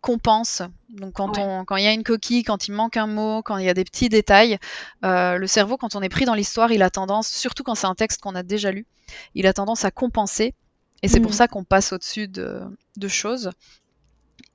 compense. 0.00 0.62
Donc 0.88 1.14
quand 1.14 1.38
on 1.38 1.64
quand 1.64 1.76
il 1.76 1.84
y 1.84 1.86
a 1.88 1.92
une 1.92 2.04
coquille, 2.04 2.44
quand 2.44 2.68
il 2.68 2.72
manque 2.72 2.96
un 2.96 3.08
mot, 3.08 3.42
quand 3.42 3.56
il 3.56 3.64
y 3.64 3.68
a 3.68 3.74
des 3.74 3.84
petits 3.84 4.08
détails, 4.08 4.58
euh, 5.04 5.36
le 5.36 5.46
cerveau, 5.46 5.76
quand 5.76 5.96
on 5.96 6.02
est 6.02 6.08
pris 6.08 6.24
dans 6.24 6.34
l'histoire, 6.34 6.70
il 6.70 6.82
a 6.82 6.90
tendance, 6.90 7.28
surtout 7.28 7.64
quand 7.64 7.74
c'est 7.74 7.88
un 7.88 7.96
texte 7.96 8.20
qu'on 8.20 8.36
a 8.36 8.44
déjà 8.44 8.70
lu, 8.70 8.86
il 9.34 9.46
a 9.46 9.52
tendance 9.52 9.84
à 9.84 9.90
compenser 9.90 10.54
et 11.02 11.08
c'est 11.08 11.20
pour 11.20 11.30
mm. 11.30 11.34
ça 11.34 11.48
qu'on 11.48 11.64
passe 11.64 11.92
au-dessus 11.92 12.28
de, 12.28 13.08
choses. 13.08 13.50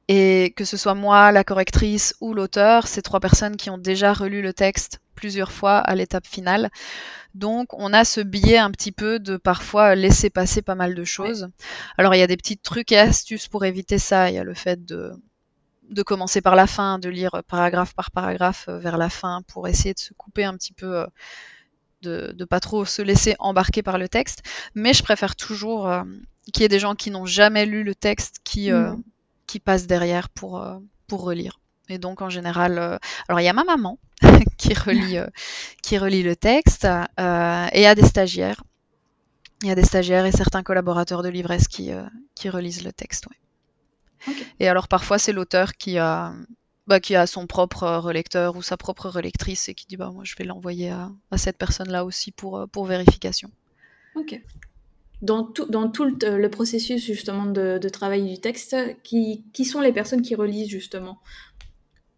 Et 0.10 0.54
que 0.58 0.66
ce 0.66 0.76
soit 0.76 0.96
moi, 0.96 1.32
la 1.32 1.44
correctrice 1.44 2.14
ou 2.20 2.34
l'auteur, 2.34 2.88
c'est 2.88 3.02
trois 3.02 3.22
personnes 3.22 3.56
qui 3.56 3.70
ont 3.70 3.78
déjà 3.78 4.14
relu 4.14 4.42
le 4.42 4.54
texte 4.54 5.00
plusieurs 5.16 5.52
fois 5.52 5.78
à 5.78 5.96
l'étape 5.96 6.28
finale. 6.28 6.70
Donc 7.36 7.74
on 7.74 7.94
a 7.94 8.04
ce 8.04 8.20
biais 8.20 8.58
un 8.58 8.70
petit 8.72 8.92
peu 8.92 9.20
de 9.20 9.38
parfois 9.38 9.96
laisser 9.96 10.30
passer 10.30 10.62
pas 10.62 10.76
mal 10.76 10.94
de 10.94 11.04
choses. 11.06 11.48
Alors 11.98 12.14
il 12.14 12.20
y 12.20 12.24
a 12.24 12.28
des 12.28 12.36
petits 12.36 12.58
trucs 12.58 12.92
et 12.92 12.98
astuces 12.98 13.48
pour 13.48 13.64
éviter 13.64 13.98
ça. 13.98 14.30
Il 14.30 14.36
y 14.36 14.40
a 14.40 14.44
le 14.44 14.54
fait 14.54 14.86
de, 14.86 15.14
de 15.90 16.04
commencer 16.04 16.42
par 16.42 16.56
la 16.56 16.68
fin, 16.68 17.00
de 17.00 17.10
lire 17.10 17.42
paragraphe 17.48 17.94
par 17.96 18.12
paragraphe 18.12 18.66
euh, 18.68 18.80
vers 18.80 18.98
la 18.98 19.10
fin 19.10 19.42
pour 19.48 19.68
essayer 19.68 19.94
de 19.94 20.00
se 20.00 20.14
couper 20.14 20.44
un 20.44 20.56
petit 20.56 20.74
peu 20.74 20.98
euh, 20.98 21.08
de, 22.04 22.36
ne 22.38 22.46
pas 22.46 22.60
trop 22.60 22.86
se 22.86 23.02
laisser 23.02 23.36
embarquer 23.40 23.82
par 23.82 23.98
le 23.98 24.08
texte. 24.08 24.44
Mais 24.76 24.94
je 24.94 25.04
préfère 25.04 25.36
toujours 25.36 25.88
euh, 25.88 26.04
qu'il 26.52 26.62
y 26.62 26.66
ait 26.66 26.70
des 26.70 26.80
gens 26.80 26.96
qui 26.96 27.12
n'ont 27.12 27.26
jamais 27.26 27.66
lu 27.66 27.84
le 27.84 27.96
texte 27.96 28.38
qui, 28.44 28.72
euh, 28.72 28.92
mm. 28.92 29.04
qui 29.48 29.60
passent 29.60 29.88
derrière 29.88 30.30
pour, 30.30 30.62
euh, 30.62 30.78
pour 31.08 31.24
relire. 31.24 31.60
Et 31.90 31.98
donc 31.98 32.22
en 32.22 32.30
général, 32.30 33.00
alors 33.28 33.42
il 33.42 33.44
y 33.44 33.50
a 33.50 33.54
ma 33.54 33.66
maman 33.66 34.00
qui 34.58 34.74
relit, 34.74 35.18
qui 35.82 35.98
relit 35.98 36.24
le 36.24 36.36
texte 36.36 36.86
et 36.86 37.78
il 37.78 37.82
y 37.82 37.86
a 37.86 37.94
des 37.94 38.06
stagiaires. 38.06 38.64
Il 39.62 39.68
y 39.68 39.72
a 39.72 39.76
des 39.76 39.84
stagiaires 39.84 40.26
et 40.26 40.32
certains 40.32 40.64
collaborateurs 40.64 41.24
de 41.24 41.30
l'ivresse 41.30 41.68
qui, 41.68 41.92
qui 42.36 42.50
relisent 42.50 42.86
le 42.86 42.94
texte. 42.94 43.28
Et 44.62 44.70
alors 44.70 44.88
parfois 44.88 45.20
c'est 45.20 45.34
l'auteur 45.34 45.74
qui 45.74 45.98
a, 45.98 46.34
bah, 46.88 47.00
qui 47.00 47.16
a 47.16 47.26
son 47.28 47.48
propre 47.48 47.88
relecteur 47.98 48.56
ou 48.58 48.62
sa 48.62 48.76
propre 48.78 49.10
relectrice 49.10 49.70
et 49.70 49.74
qui 49.74 49.86
dit 49.88 49.96
bah 49.96 50.12
moi 50.14 50.24
je 50.26 50.36
vais 50.36 50.44
l'envoyer 50.44 50.90
à, 50.90 51.12
cette 51.38 51.58
personne-là 51.58 52.04
aussi 52.04 52.32
pour, 52.32 52.58
euh, 52.58 52.68
pour 52.68 52.86
vérification. 52.86 53.50
Ok. 54.16 54.42
Dans 55.22 55.46
tout, 55.46 55.66
dans 55.68 55.90
tout 55.90 56.04
le, 56.04 56.48
processus 56.50 57.02
justement 57.06 57.46
de, 57.46 57.80
travail 57.88 58.30
du 58.30 58.40
texte, 58.42 58.76
qui, 59.04 59.46
qui, 59.54 59.64
sont 59.64 59.80
les 59.80 59.94
personnes 59.94 60.22
qui 60.22 60.36
relisent 60.36 60.68
justement? 60.68 61.20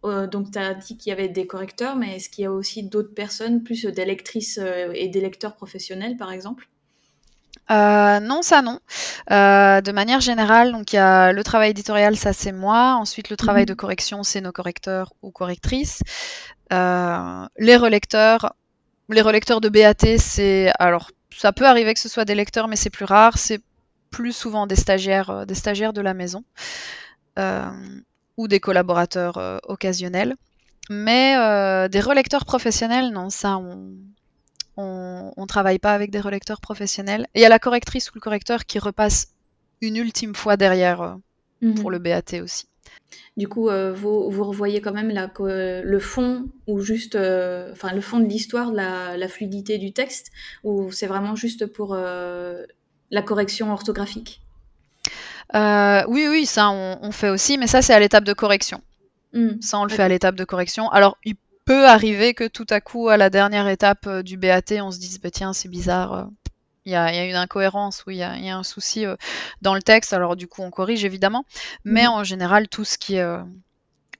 Euh, 0.04 0.26
Donc 0.26 0.50
tu 0.50 0.58
as 0.58 0.74
dit 0.74 0.96
qu'il 0.96 1.10
y 1.10 1.12
avait 1.12 1.28
des 1.28 1.46
correcteurs, 1.46 1.94
mais 1.94 2.16
est-ce 2.16 2.28
qu'il 2.28 2.42
y 2.42 2.46
a 2.46 2.52
aussi 2.52 2.82
d'autres 2.82 3.14
personnes, 3.14 3.62
plus 3.62 3.84
des 3.84 4.04
lectrices 4.04 4.58
euh, 4.60 4.90
et 4.92 5.06
des 5.06 5.20
lecteurs 5.20 5.54
professionnels 5.54 6.16
par 6.16 6.32
exemple? 6.32 6.68
Euh, 7.70 8.20
non, 8.20 8.42
ça 8.42 8.62
non. 8.62 8.78
Euh, 9.30 9.80
de 9.80 9.92
manière 9.92 10.20
générale, 10.20 10.72
donc 10.72 10.92
il 10.92 10.96
y 10.96 10.98
a 10.98 11.32
le 11.32 11.44
travail 11.44 11.70
éditorial, 11.70 12.16
ça 12.16 12.32
c'est 12.32 12.52
moi. 12.52 12.96
Ensuite, 13.00 13.30
le 13.30 13.36
travail 13.36 13.62
mhm. 13.62 13.68
de 13.68 13.74
correction, 13.74 14.22
c'est 14.22 14.40
nos 14.40 14.52
correcteurs 14.52 15.12
ou 15.22 15.30
correctrices. 15.30 16.02
Euh, 16.72 17.46
les 17.58 17.76
relecteurs, 17.76 18.54
les 19.08 19.22
relecteurs 19.22 19.60
de 19.60 19.68
BAT, 19.68 20.18
c'est 20.18 20.70
alors 20.78 21.10
ça 21.30 21.52
peut 21.52 21.66
arriver 21.66 21.94
que 21.94 22.00
ce 22.00 22.08
soit 22.08 22.24
des 22.24 22.34
lecteurs, 22.34 22.68
mais 22.68 22.76
c'est 22.76 22.90
plus 22.90 23.04
rare. 23.04 23.38
C'est 23.38 23.60
plus 24.10 24.32
souvent 24.32 24.66
des 24.66 24.76
stagiaires, 24.76 25.46
des 25.46 25.54
stagiaires 25.54 25.92
de 25.92 26.00
la 26.00 26.14
maison 26.14 26.44
ou 28.36 28.48
des 28.48 28.60
collaborateurs 28.60 29.60
occasionnels. 29.68 30.36
Mais 30.90 31.36
euh, 31.36 31.88
des 31.88 32.00
relecteurs 32.00 32.44
professionnels, 32.44 33.10
non, 33.10 33.30
ça, 33.30 33.58
on, 33.58 33.94
on, 34.76 35.32
on 35.36 35.46
travaille 35.46 35.78
pas 35.78 35.94
avec 35.94 36.10
des 36.10 36.20
relecteurs 36.20 36.60
professionnels. 36.60 37.26
Et 37.34 37.40
il 37.40 37.42
y 37.42 37.46
a 37.46 37.48
la 37.48 37.58
correctrice 37.58 38.10
ou 38.10 38.14
le 38.14 38.20
correcteur 38.20 38.64
qui 38.66 38.78
repasse 38.78 39.28
une 39.80 39.96
ultime 39.96 40.34
fois 40.34 40.56
derrière 40.56 41.02
euh, 41.02 41.14
pour 41.76 41.90
Mhm. 41.90 41.92
le 41.92 41.98
BAT 41.98 42.42
aussi. 42.42 42.66
Du 43.36 43.48
coup, 43.48 43.68
euh, 43.68 43.92
vous, 43.92 44.30
vous 44.30 44.44
revoyez 44.44 44.80
quand 44.80 44.92
même 44.92 45.10
la, 45.10 45.30
le 45.38 45.98
fond 45.98 46.46
ou 46.66 46.80
juste, 46.80 47.14
euh, 47.16 47.72
enfin 47.72 47.92
le 47.92 48.00
fond 48.00 48.18
de 48.20 48.26
l'histoire, 48.26 48.72
la, 48.72 49.16
la 49.16 49.28
fluidité 49.28 49.78
du 49.78 49.92
texte, 49.92 50.30
ou 50.64 50.90
c'est 50.92 51.06
vraiment 51.06 51.36
juste 51.36 51.66
pour 51.66 51.94
la 51.96 53.22
correction 53.22 53.72
orthographique? 53.72 54.40
Oui, 55.54 56.26
oui, 56.28 56.46
ça, 56.46 56.70
on, 56.70 56.98
on 57.02 57.12
fait 57.12 57.28
aussi, 57.30 57.58
mais 57.58 57.66
ça, 57.66 57.82
c'est 57.82 57.94
à 57.94 58.00
l'étape 58.00 58.24
de 58.24 58.32
correction. 58.32 58.80
Hmm, 59.32 59.60
Ça, 59.60 59.78
on 59.78 59.84
le 59.84 59.90
fait 59.90 60.02
à 60.02 60.08
l'étape 60.08 60.34
de 60.36 60.44
correction. 60.44 60.90
Alors, 60.90 61.16
il 61.24 61.36
peut 61.66 61.86
arriver 61.88 62.34
que 62.34 62.48
tout 62.48 62.66
à 62.70 62.80
coup, 62.82 63.08
à 63.10 63.18
la 63.18 63.30
dernière 63.30 63.68
étape 63.68 64.06
euh, 64.08 64.22
du 64.24 64.38
BAT, 64.38 64.82
on 64.82 64.92
se 64.92 64.98
dise, 65.00 65.20
bah, 65.20 65.30
tiens, 65.32 65.52
c'est 65.54 65.68
bizarre, 65.68 66.14
euh, 66.14 66.24
il 66.86 66.92
y 66.92 66.96
a, 66.96 67.12
il 67.12 67.16
y 67.16 67.20
a 67.20 67.26
une 67.26 67.36
incohérence 67.36 68.04
ou 68.06 68.12
il 68.12 68.18
y 68.18 68.22
a, 68.24 68.36
il 68.38 68.44
y 68.44 68.50
a 68.50 68.56
un 68.58 68.64
souci 68.64 69.06
euh, 69.06 69.16
dans 69.62 69.74
le 69.74 69.82
texte. 69.82 70.12
Alors, 70.14 70.36
du 70.36 70.48
coup, 70.48 70.62
on 70.62 70.70
corrige 70.70 71.04
évidemment. 71.04 71.44
Mais 71.84 72.06
Mhm. 72.06 72.08
en 72.08 72.24
général, 72.24 72.68
tout 72.68 72.84
ce 72.84 72.98
qui 72.98 73.16
est 73.16 73.24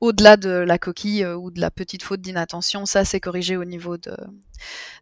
au-delà 0.00 0.36
de 0.36 0.50
la 0.50 0.78
coquille 0.78 1.24
euh, 1.24 1.36
ou 1.36 1.50
de 1.50 1.60
la 1.60 1.70
petite 1.70 2.02
faute 2.02 2.20
d'inattention, 2.20 2.86
ça, 2.86 3.04
c'est 3.04 3.20
corrigé 3.20 3.56
au 3.56 3.64
niveau 3.64 3.96
de, 3.98 4.16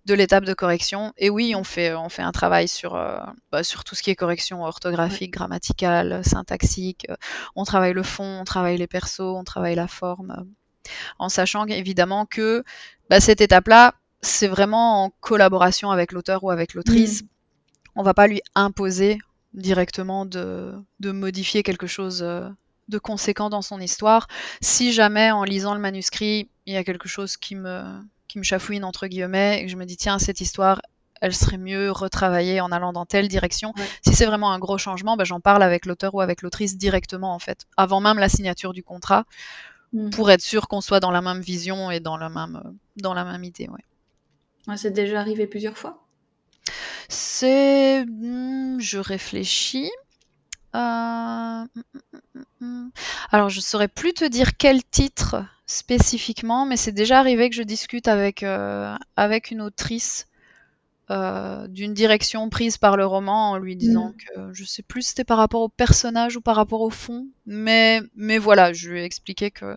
de 0.07 0.15
l'étape 0.15 0.45
de 0.45 0.55
correction. 0.55 1.13
Et 1.17 1.31
oui, 1.31 1.55
on 1.57 1.65
fait, 1.65 1.95
on 1.95 2.09
fait 2.09 2.23
un 2.23 2.33
travail 2.33 2.69
sur, 2.69 2.95
euh, 2.97 3.19
bah, 3.53 3.65
sur 3.65 3.85
tout 3.85 3.95
ce 3.95 4.03
qui 4.03 4.11
est 4.11 4.17
correction 4.17 4.65
Ouais. 5.07 5.19
orthographique, 5.19 5.33
grammaticale, 5.33 6.25
syntaxique. 6.25 7.07
On 7.57 7.65
travaille 7.65 7.93
le 7.95 8.03
fond, 8.03 8.41
on 8.41 8.45
travaille 8.45 8.79
les 8.79 8.87
persos, 8.87 9.21
on 9.21 9.45
travaille 9.45 9.75
la 9.77 9.89
forme, 9.89 10.47
en 11.19 11.29
sachant 11.29 11.67
évidemment 11.67 12.27
que 12.27 12.65
bah, 13.11 13.21
cette 13.21 13.41
étape-là, 13.41 13.95
c'est 14.23 14.49
vraiment 14.49 15.05
en 15.05 15.11
collaboration 15.21 15.91
avec 15.91 16.13
l'auteur 16.13 16.45
ou 16.45 16.51
avec 16.51 16.75
l'autrice. 16.75 17.23
Hmm, 17.23 17.27
On 17.97 18.03
va 18.03 18.15
pas 18.15 18.27
lui 18.27 18.41
imposer 18.55 19.19
directement 19.53 20.25
de, 20.27 20.73
de 21.01 21.11
modifier 21.13 21.63
quelque 21.63 21.87
chose 21.87 22.23
euh, 22.23 22.49
de 22.89 22.99
conséquent 22.99 23.51
dans 23.51 23.63
son 23.63 23.81
histoire. 23.81 24.27
Si 24.61 24.93
jamais 24.93 25.31
en 25.31 25.45
lisant 25.45 25.75
le 25.75 25.81
manuscrit, 25.81 26.49
il 26.67 26.75
y 26.75 26.77
a 26.77 26.85
quelque 26.85 27.09
chose 27.09 27.37
qui 27.37 27.55
me, 27.55 27.83
qui 28.29 28.39
me 28.39 28.45
chafouine 28.45 28.85
entre 28.85 29.07
guillemets 29.07 29.61
et 29.61 29.65
que 29.67 29.71
je 29.71 29.77
me 29.77 29.85
dis 29.85 29.97
tiens 29.97 30.19
cette 30.19 30.41
histoire 30.41 30.81
elle 31.21 31.35
serait 31.35 31.57
mieux 31.59 31.91
retravaillée 31.91 32.61
en 32.61 32.71
allant 32.71 32.93
dans 32.93 33.07
telle 33.07 33.29
direction. 33.29 33.73
ouais. 33.79 33.89
Si 34.05 34.15
c'est 34.15 34.27
vraiment 34.27 34.53
un 34.53 34.59
gros 34.59 34.77
changement, 34.77 35.17
ben, 35.17 35.25
j'en 35.25 35.41
parle 35.41 35.63
avec 35.63 35.87
l'auteur 35.87 36.15
ou 36.15 36.21
avec 36.21 36.43
l'autrice 36.43 36.77
directement 36.77 37.35
en 37.35 37.39
fait, 37.39 37.65
avant 37.79 38.01
même 38.01 38.19
la 38.19 38.29
signature 38.29 38.75
du 38.75 38.83
contrat, 38.83 39.25
Hmm. 39.95 40.11
pour 40.11 40.29
être 40.33 40.41
sûr 40.41 40.67
qu'on 40.67 40.81
soit 40.81 40.99
dans 40.99 41.13
la 41.13 41.23
même 41.23 41.41
vision 41.41 41.89
et 41.93 42.01
dans 42.01 42.17
la 42.17 42.29
même, 42.29 42.61
euh, 42.65 42.71
dans 42.97 43.15
la 43.15 43.25
même 43.25 43.45
idée. 43.45 43.69
Ouais. 43.69 44.77
C'est 44.77 44.91
déjà 44.91 45.21
arrivé 45.21 45.47
plusieurs 45.47 45.79
fois? 45.79 46.05
C'est, 47.09 48.05
hmm, 48.05 48.81
je 48.81 48.99
réfléchis. 48.99 49.93
Euh, 50.75 50.79
hmm, 50.81 51.65
hmm. 52.61 52.89
Alors, 53.31 53.51
je 53.51 53.61
saurais 53.61 53.87
plus 53.87 54.15
te 54.15 54.25
dire 54.25 54.57
quel 54.57 54.83
titre 54.83 55.45
spécifiquement, 55.67 56.67
mais 56.67 56.77
c'est 56.77 56.91
déjà 56.91 57.21
arrivé 57.21 57.49
que 57.49 57.55
je 57.55 57.63
discute 57.63 58.09
avec, 58.09 58.43
euh, 58.43 58.97
avec 59.15 59.53
une 59.53 59.61
autrice 59.61 60.27
euh, 61.11 61.69
d'une 61.69 61.95
direction 61.95 62.49
prise 62.51 62.79
par 62.79 62.97
le 62.97 63.07
roman 63.07 63.51
en 63.53 63.59
lui 63.59 63.77
disant 63.77 64.13
Hmm, 64.13 64.19
que 64.19 64.53
je 64.55 64.65
sais 64.65 64.83
plus 64.83 65.03
si 65.03 65.09
c'était 65.11 65.25
par 65.25 65.39
rapport 65.39 65.63
au 65.63 65.69
personnage 65.69 66.37
ou 66.37 66.41
par 66.41 66.57
rapport 66.57 66.81
au 66.81 66.91
fond, 66.91 67.29
mais, 67.47 68.01
mais 68.17 68.39
voilà, 68.39 68.73
je 68.73 68.91
lui 68.91 69.01
ai 69.01 69.05
expliqué 69.05 69.51
que 69.51 69.77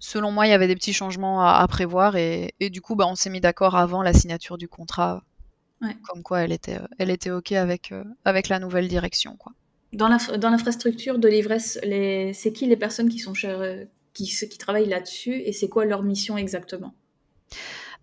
selon 0.00 0.32
moi, 0.32 0.46
il 0.46 0.50
y 0.50 0.54
avait 0.54 0.68
des 0.68 0.76
petits 0.76 0.92
changements 0.94 1.42
à, 1.44 1.54
à 1.60 1.68
prévoir 1.68 2.16
et, 2.16 2.54
et 2.60 2.70
du 2.70 2.80
coup, 2.82 2.96
bah, 2.96 3.06
on 3.08 3.16
s'est 3.16 3.30
mis 3.30 3.40
d'accord 3.40 3.76
avant 3.76 4.02
la 4.02 4.12
signature 4.14 4.58
du 4.58 4.68
contrat, 4.68 5.22
ouais. 5.82 5.96
comme 6.02 6.22
quoi 6.24 6.40
elle 6.42 6.52
était, 6.52 6.80
elle 6.98 7.10
était 7.10 7.30
OK 7.32 7.52
avec, 7.52 7.92
euh, 7.92 8.04
avec 8.24 8.48
la 8.48 8.58
nouvelle 8.60 8.88
direction, 8.88 9.36
quoi. 9.36 9.52
Dans 9.92 10.08
l'inf- 10.08 10.32
dans 10.38 10.48
l'infrastructure 10.50 11.18
de 11.18 11.28
l'ivresse, 11.28 11.78
les... 11.82 12.32
c'est 12.32 12.52
qui 12.54 12.66
les 12.66 12.76
personnes 12.78 13.08
qui 13.10 13.18
sont 13.18 13.34
chères- 13.34 13.86
qui, 14.14 14.24
qui 14.26 14.56
travaillent 14.58 14.88
là-dessus 14.88 15.34
et 15.34 15.52
c'est 15.52 15.68
quoi 15.68 15.84
leur 15.84 16.02
mission 16.02 16.36
exactement? 16.38 16.94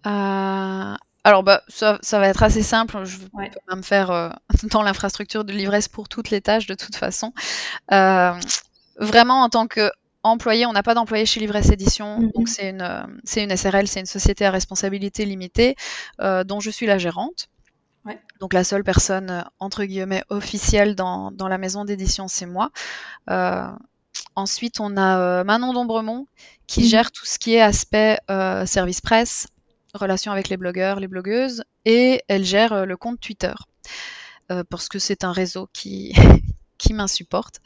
Euh, 0.06 0.96
alors, 1.26 1.44
bah, 1.44 1.64
ça, 1.68 2.00
ça 2.04 2.20
va 2.20 2.28
être 2.30 2.44
assez 2.44 2.64
simple. 2.64 3.04
Je 3.06 3.18
Ouais. 3.34 3.50
peux 3.50 3.60
même 3.76 3.84
faire 3.84 4.12
euh, 4.12 4.30
dans 4.72 4.84
l'infrastructure 4.84 5.44
de 5.46 5.54
l'ivresse 5.54 5.88
pour 5.90 6.08
toutes 6.10 6.30
les 6.30 6.42
tâches, 6.42 6.68
de 6.68 6.76
toute 6.76 6.96
façon. 6.96 7.34
Euh, 7.92 8.34
vraiment, 9.00 9.44
en 9.44 9.50
tant 9.50 9.68
qu'employé, 9.68 10.66
on 10.68 10.74
n'a 10.74 10.84
pas 10.84 10.96
d'employé 10.96 11.26
chez 11.26 11.40
Livresse 11.42 11.72
Édition. 11.72 12.22
Mhm. 12.22 12.32
Donc, 12.36 12.50
c'est 12.50 12.70
une, 12.70 13.08
c'est 13.26 13.44
une 13.44 13.52
SRL, 13.52 13.88
c'est 13.88 14.02
une 14.02 14.06
société 14.08 14.46
à 14.46 14.52
responsabilité 14.52 15.26
limitée, 15.26 15.76
euh, 16.22 16.44
dont 16.46 16.60
je 16.62 16.72
suis 16.72 16.88
la 16.88 16.98
gérante. 17.00 17.48
Ouais. 18.06 18.20
Donc, 18.42 18.54
la 18.54 18.64
seule 18.64 18.84
personne, 18.84 19.46
entre 19.60 19.86
guillemets, 19.86 20.24
officielle 20.30 20.96
dans, 20.96 21.32
dans 21.32 21.48
la 21.50 21.58
maison 21.60 21.86
d'édition, 21.86 22.28
c'est 22.28 22.48
moi. 22.48 22.72
Ensuite, 24.36 24.80
on 24.80 24.96
a 24.98 25.44
Manon 25.44 25.74
Dombremont 25.74 26.28
qui 26.68 26.84
Mhm. 26.84 26.88
gère 26.88 27.12
tout 27.12 27.26
ce 27.26 27.38
qui 27.40 27.56
est 27.56 27.62
aspect 27.62 28.18
service 28.66 29.02
presse, 29.02 29.48
relation 29.98 30.32
avec 30.32 30.50
les 30.50 30.58
blogueurs, 30.58 31.00
les 31.00 31.08
blogueuses, 31.08 31.64
et 31.86 32.22
elle 32.28 32.44
gère 32.46 32.74
euh, 32.74 32.86
le 32.86 32.98
compte 32.98 33.20
Twitter. 33.20 33.54
Euh, 34.52 34.64
parce 34.70 34.90
que 34.90 35.00
c'est 35.00 35.24
un 35.24 35.32
réseau 35.32 35.68
qui, 35.74 36.14
qui 36.78 36.94
m'insupporte. 36.94 37.60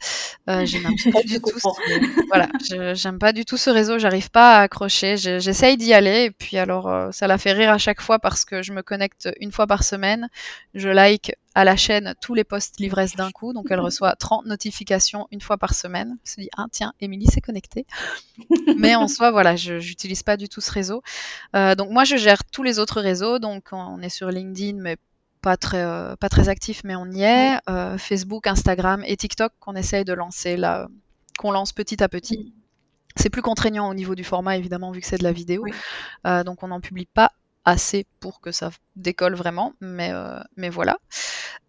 Euh, 0.48 0.64
je 0.66 0.78
n'aime 0.78 0.94
pas 1.12 1.20
Je 1.22 1.26
du 1.28 1.40
tout 1.40 1.58
ce, 1.58 2.26
voilà, 2.28 2.48
je- 2.68 2.94
j'aime 2.94 3.18
pas 3.18 3.32
du 3.32 3.44
tout 3.44 3.56
ce 3.56 3.70
réseau, 3.70 3.98
j'arrive 3.98 4.30
pas 4.30 4.56
à 4.58 4.62
accrocher. 4.62 5.16
Je- 5.16 5.38
J'essaye 5.38 5.76
d'y 5.76 5.92
aller 5.92 6.24
et 6.24 6.30
puis 6.30 6.58
alors 6.58 6.88
euh, 6.88 7.10
ça 7.12 7.26
la 7.26 7.38
fait 7.38 7.52
rire 7.52 7.70
à 7.70 7.78
chaque 7.78 8.00
fois 8.00 8.18
parce 8.18 8.44
que 8.44 8.62
je 8.62 8.72
me 8.72 8.82
connecte 8.82 9.28
une 9.40 9.52
fois 9.52 9.66
par 9.66 9.82
semaine, 9.84 10.28
je 10.74 10.88
like 10.88 11.32
à 11.56 11.64
la 11.64 11.76
chaîne 11.76 12.14
tous 12.22 12.34
les 12.34 12.44
posts 12.44 12.78
l'ivresse 12.78 13.16
d'un 13.16 13.30
coup, 13.32 13.52
donc 13.52 13.66
elle 13.70 13.80
reçoit 13.80 14.14
30 14.14 14.46
notifications 14.46 15.26
une 15.32 15.40
fois 15.40 15.58
par 15.58 15.74
semaine. 15.74 16.16
Elle 16.24 16.30
se 16.30 16.40
dit 16.40 16.48
ah 16.56 16.66
tiens, 16.70 16.92
Émilie 17.00 17.26
s'est 17.26 17.40
connectée. 17.40 17.86
Mais 18.76 18.94
en 18.94 19.08
soi 19.08 19.30
voilà, 19.30 19.56
je 19.56 19.78
j'utilise 19.80 20.22
pas 20.22 20.36
du 20.36 20.48
tout 20.48 20.60
ce 20.60 20.70
réseau. 20.70 21.02
Euh, 21.56 21.74
donc 21.74 21.90
moi 21.90 22.04
je 22.04 22.16
gère 22.16 22.44
tous 22.44 22.62
les 22.62 22.78
autres 22.78 23.00
réseaux, 23.00 23.38
donc 23.38 23.64
on 23.72 24.00
est 24.02 24.08
sur 24.08 24.28
LinkedIn 24.30 24.78
mais 24.80 24.96
pas 25.42 25.56
très, 25.56 25.82
euh, 25.82 26.16
pas 26.16 26.28
très 26.28 26.48
actif, 26.48 26.82
mais 26.84 26.96
on 26.96 27.06
y 27.06 27.22
est. 27.22 27.58
Euh, 27.68 27.98
Facebook, 27.98 28.46
Instagram 28.46 29.02
et 29.06 29.16
TikTok 29.16 29.52
qu'on 29.60 29.74
essaye 29.74 30.04
de 30.04 30.12
lancer 30.12 30.56
là, 30.56 30.88
qu'on 31.38 31.50
lance 31.50 31.72
petit 31.72 32.02
à 32.02 32.08
petit. 32.08 32.38
Mhm. 32.38 32.52
C'est 33.16 33.30
plus 33.30 33.42
contraignant 33.42 33.88
au 33.88 33.94
niveau 33.94 34.14
du 34.14 34.24
format, 34.24 34.56
évidemment, 34.56 34.92
vu 34.92 35.00
que 35.00 35.06
c'est 35.06 35.18
de 35.18 35.24
la 35.24 35.32
vidéo. 35.32 35.62
Oui. 35.64 35.72
Euh, 36.26 36.44
donc 36.44 36.62
on 36.62 36.68
n'en 36.68 36.80
publie 36.80 37.06
pas 37.06 37.32
assez 37.64 38.06
pour 38.20 38.40
que 38.40 38.52
ça 38.52 38.70
décolle 38.96 39.34
vraiment, 39.34 39.74
mais, 39.80 40.12
mais 40.56 40.70
voilà. 40.70 40.98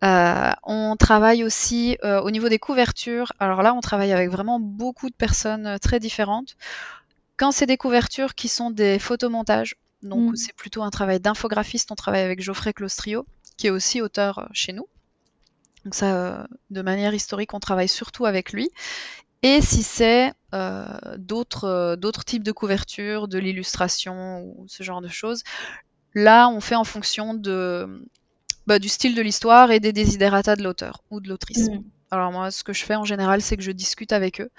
On 0.01 0.95
travaille 0.97 1.43
aussi 1.43 1.97
au 2.01 2.31
niveau 2.31 2.47
des 2.47 2.59
couvertures. 2.59 3.33
Alors 3.39 3.61
là, 3.61 3.73
on 3.73 3.81
travaille 3.81 4.13
avec 4.13 4.29
vraiment 4.29 4.59
beaucoup 4.59 5.09
de 5.09 5.15
personnes 5.15 5.77
très 5.81 5.99
différentes. 5.99 6.55
Quand 7.35 7.51
c'est 7.51 7.65
des 7.65 7.77
couvertures 7.77 8.35
qui 8.35 8.47
sont 8.47 8.71
des 8.71 8.99
photomontages, 8.99 9.75
donc 10.03 10.31
Mm. 10.31 10.35
c'est 10.35 10.53
plutôt 10.53 10.83
un 10.83 10.89
travail 10.89 11.19
d'infographiste, 11.19 11.91
on 11.91 11.95
travaille 11.95 12.21
avec 12.21 12.41
Geoffrey 12.41 12.73
Clostrio, 12.73 13.25
qui 13.61 13.67
est 13.67 13.69
aussi 13.69 14.01
auteur 14.01 14.39
euh, 14.39 14.45
chez 14.53 14.73
nous. 14.73 14.87
Donc 15.85 15.93
ça, 15.93 16.15
euh, 16.15 16.43
de 16.71 16.81
manière 16.81 17.13
historique, 17.13 17.53
on 17.53 17.59
travaille 17.59 17.87
surtout 17.87 18.25
avec 18.25 18.53
lui. 18.53 18.71
Et 19.43 19.61
si 19.61 19.83
c'est 19.83 20.33
euh, 20.55 20.85
d'autres 21.17 21.65
euh, 21.65 22.23
types 22.25 22.43
de 22.43 22.51
couvertures, 22.51 23.27
de 23.27 23.37
l'illustration 23.37 24.41
ou 24.41 24.65
ce 24.67 24.81
genre 24.81 25.01
de 25.01 25.07
choses, 25.07 25.43
là, 26.15 26.49
on 26.49 26.59
fait 26.59 26.75
en 26.75 26.83
fonction 26.83 27.35
de, 27.35 28.03
bah, 28.65 28.79
du 28.79 28.89
style 28.89 29.13
de 29.13 29.21
l'histoire 29.21 29.69
et 29.69 29.79
des 29.79 29.93
desiderata 29.93 30.55
de 30.55 30.63
l'auteur 30.63 31.03
ou 31.11 31.21
de 31.21 31.29
l'autrice. 31.29 31.69
Mm. 31.69 31.83
Alors 32.09 32.31
moi, 32.31 32.49
ce 32.49 32.63
que 32.63 32.73
je 32.73 32.83
fais 32.83 32.95
en 32.95 33.05
général, 33.05 33.43
c'est 33.43 33.57
que 33.57 33.63
je 33.63 33.71
discute 33.71 34.11
avec 34.11 34.41
eux 34.41 34.49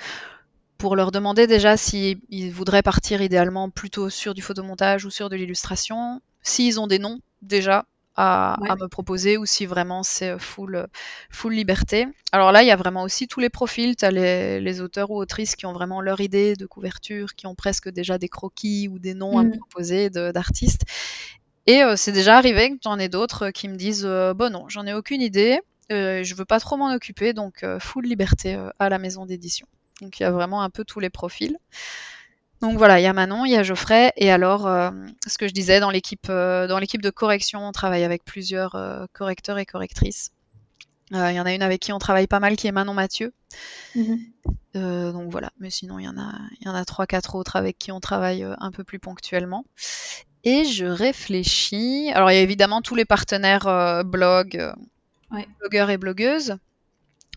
pour 0.78 0.94
leur 0.94 1.10
demander 1.10 1.48
déjà 1.48 1.76
s'ils 1.76 2.18
voudraient 2.52 2.82
partir 2.82 3.20
idéalement 3.20 3.68
plutôt 3.68 4.10
sur 4.10 4.32
du 4.32 4.42
photomontage 4.42 5.04
ou 5.04 5.10
sur 5.10 5.28
de 5.28 5.36
l'illustration, 5.36 6.20
s'ils 6.42 6.78
ont 6.78 6.86
des 6.86 7.00
noms 7.00 7.20
déjà 7.40 7.84
à, 8.16 8.54
Ouais. 8.56 8.72
à 8.72 8.76
me 8.76 8.88
proposer 8.88 9.36
ou 9.38 9.46
si 9.46 9.66
vraiment 9.66 10.02
c'est 10.02 10.38
full, 10.38 10.86
full 11.30 11.52
liberté. 11.54 12.06
Alors 12.32 12.52
là, 12.52 12.62
il 12.62 12.68
y 12.68 12.70
a 12.70 12.76
vraiment 12.76 13.02
aussi 13.02 13.28
tous 13.28 13.40
les 13.40 13.50
profils. 13.50 13.96
Tu 13.96 14.04
as 14.04 14.10
les, 14.10 14.60
les 14.60 14.80
auteurs 14.80 15.10
ou 15.10 15.16
autrices 15.20 15.56
qui 15.56 15.66
ont 15.66 15.72
vraiment 15.72 16.00
leur 16.00 16.20
idée 16.20 16.54
de 16.56 16.66
couverture, 16.66 17.34
qui 17.34 17.46
ont 17.46 17.54
presque 17.54 17.88
déjà 17.90 18.18
des 18.18 18.28
croquis 18.28 18.88
ou 18.88 18.98
des 18.98 19.14
noms 19.14 19.38
à 19.38 19.44
me 19.44 19.50
Mm. 19.50 19.58
proposer 19.58 20.10
d'artistes. 20.10 20.82
Et 21.66 21.82
euh, 21.82 21.96
c'est 21.96 22.12
déjà 22.12 22.36
arrivé 22.38 22.70
que 22.70 22.76
j'en 22.82 22.98
ai 22.98 23.08
d'autres 23.08 23.50
qui 23.50 23.68
me 23.68 23.76
disent 23.76 24.04
euh, 24.06 24.34
Bon, 24.34 24.52
non, 24.52 24.68
j'en 24.68 24.86
ai 24.86 24.94
aucune 24.94 25.22
idée, 25.22 25.60
euh, 25.92 26.22
je 26.24 26.34
veux 26.34 26.44
pas 26.44 26.60
trop 26.60 26.76
m'en 26.76 26.92
occuper, 26.92 27.32
donc 27.34 27.62
euh, 27.62 27.78
full 27.78 28.04
liberté 28.06 28.54
euh, 28.54 28.70
à 28.78 28.88
la 28.88 28.98
maison 28.98 29.26
d'édition. 29.26 29.66
Donc 30.00 30.18
il 30.18 30.24
y 30.24 30.26
a 30.26 30.32
vraiment 30.32 30.62
un 30.62 30.70
peu 30.70 30.84
tous 30.84 30.98
les 31.00 31.10
profils. 31.10 31.56
Donc 32.62 32.78
voilà, 32.78 33.00
il 33.00 33.02
y 33.02 33.06
a 33.06 33.12
Manon, 33.12 33.44
il 33.44 33.50
y 33.52 33.56
a 33.56 33.62
Geoffrey, 33.64 34.12
et 34.16 34.30
alors 34.30 34.66
euh, 34.66 34.90
ce 35.26 35.36
que 35.36 35.48
je 35.48 35.52
disais 35.52 35.80
dans 35.80 35.90
l'équipe 35.90 36.28
euh, 36.30 36.66
dans 36.68 36.78
l'équipe 36.78 37.02
de 37.02 37.10
correction, 37.10 37.66
on 37.66 37.72
travaille 37.72 38.04
avec 38.04 38.24
plusieurs 38.24 38.76
euh, 38.76 39.04
correcteurs 39.12 39.58
et 39.58 39.66
correctrices. 39.66 40.30
Euh, 41.12 41.30
Il 41.32 41.36
y 41.36 41.40
en 41.40 41.44
a 41.46 41.52
une 41.52 41.62
avec 41.62 41.80
qui 41.80 41.92
on 41.92 41.98
travaille 41.98 42.28
pas 42.28 42.40
mal 42.40 42.56
qui 42.56 42.68
est 42.68 42.72
Manon 42.72 42.94
Mathieu. 42.94 43.32
Mhm. 43.96 44.18
Euh, 44.76 45.12
donc 45.12 45.30
voilà, 45.30 45.50
mais 45.58 45.70
sinon 45.70 45.98
il 45.98 46.04
y 46.04 46.08
en 46.08 46.16
a, 46.16 46.32
il 46.60 46.66
y 46.66 46.70
en 46.70 46.74
a 46.74 46.84
trois, 46.84 47.06
quatre 47.06 47.34
autres 47.34 47.56
avec 47.56 47.78
qui 47.78 47.92
on 47.92 48.00
travaille 48.00 48.46
un 48.58 48.70
peu 48.70 48.84
plus 48.84 48.98
ponctuellement. 49.00 49.64
Et 50.44 50.64
je 50.64 50.86
réfléchis. 50.86 52.10
Alors 52.14 52.30
il 52.30 52.34
y 52.34 52.38
a 52.38 52.42
évidemment 52.42 52.80
tous 52.82 52.94
les 52.94 53.04
partenaires 53.04 53.66
euh, 53.66 54.02
blog, 54.04 54.56
euh, 54.56 54.72
Ouais. 55.32 55.48
blogueurs 55.60 55.90
et 55.90 55.96
blogueuses. 55.98 56.56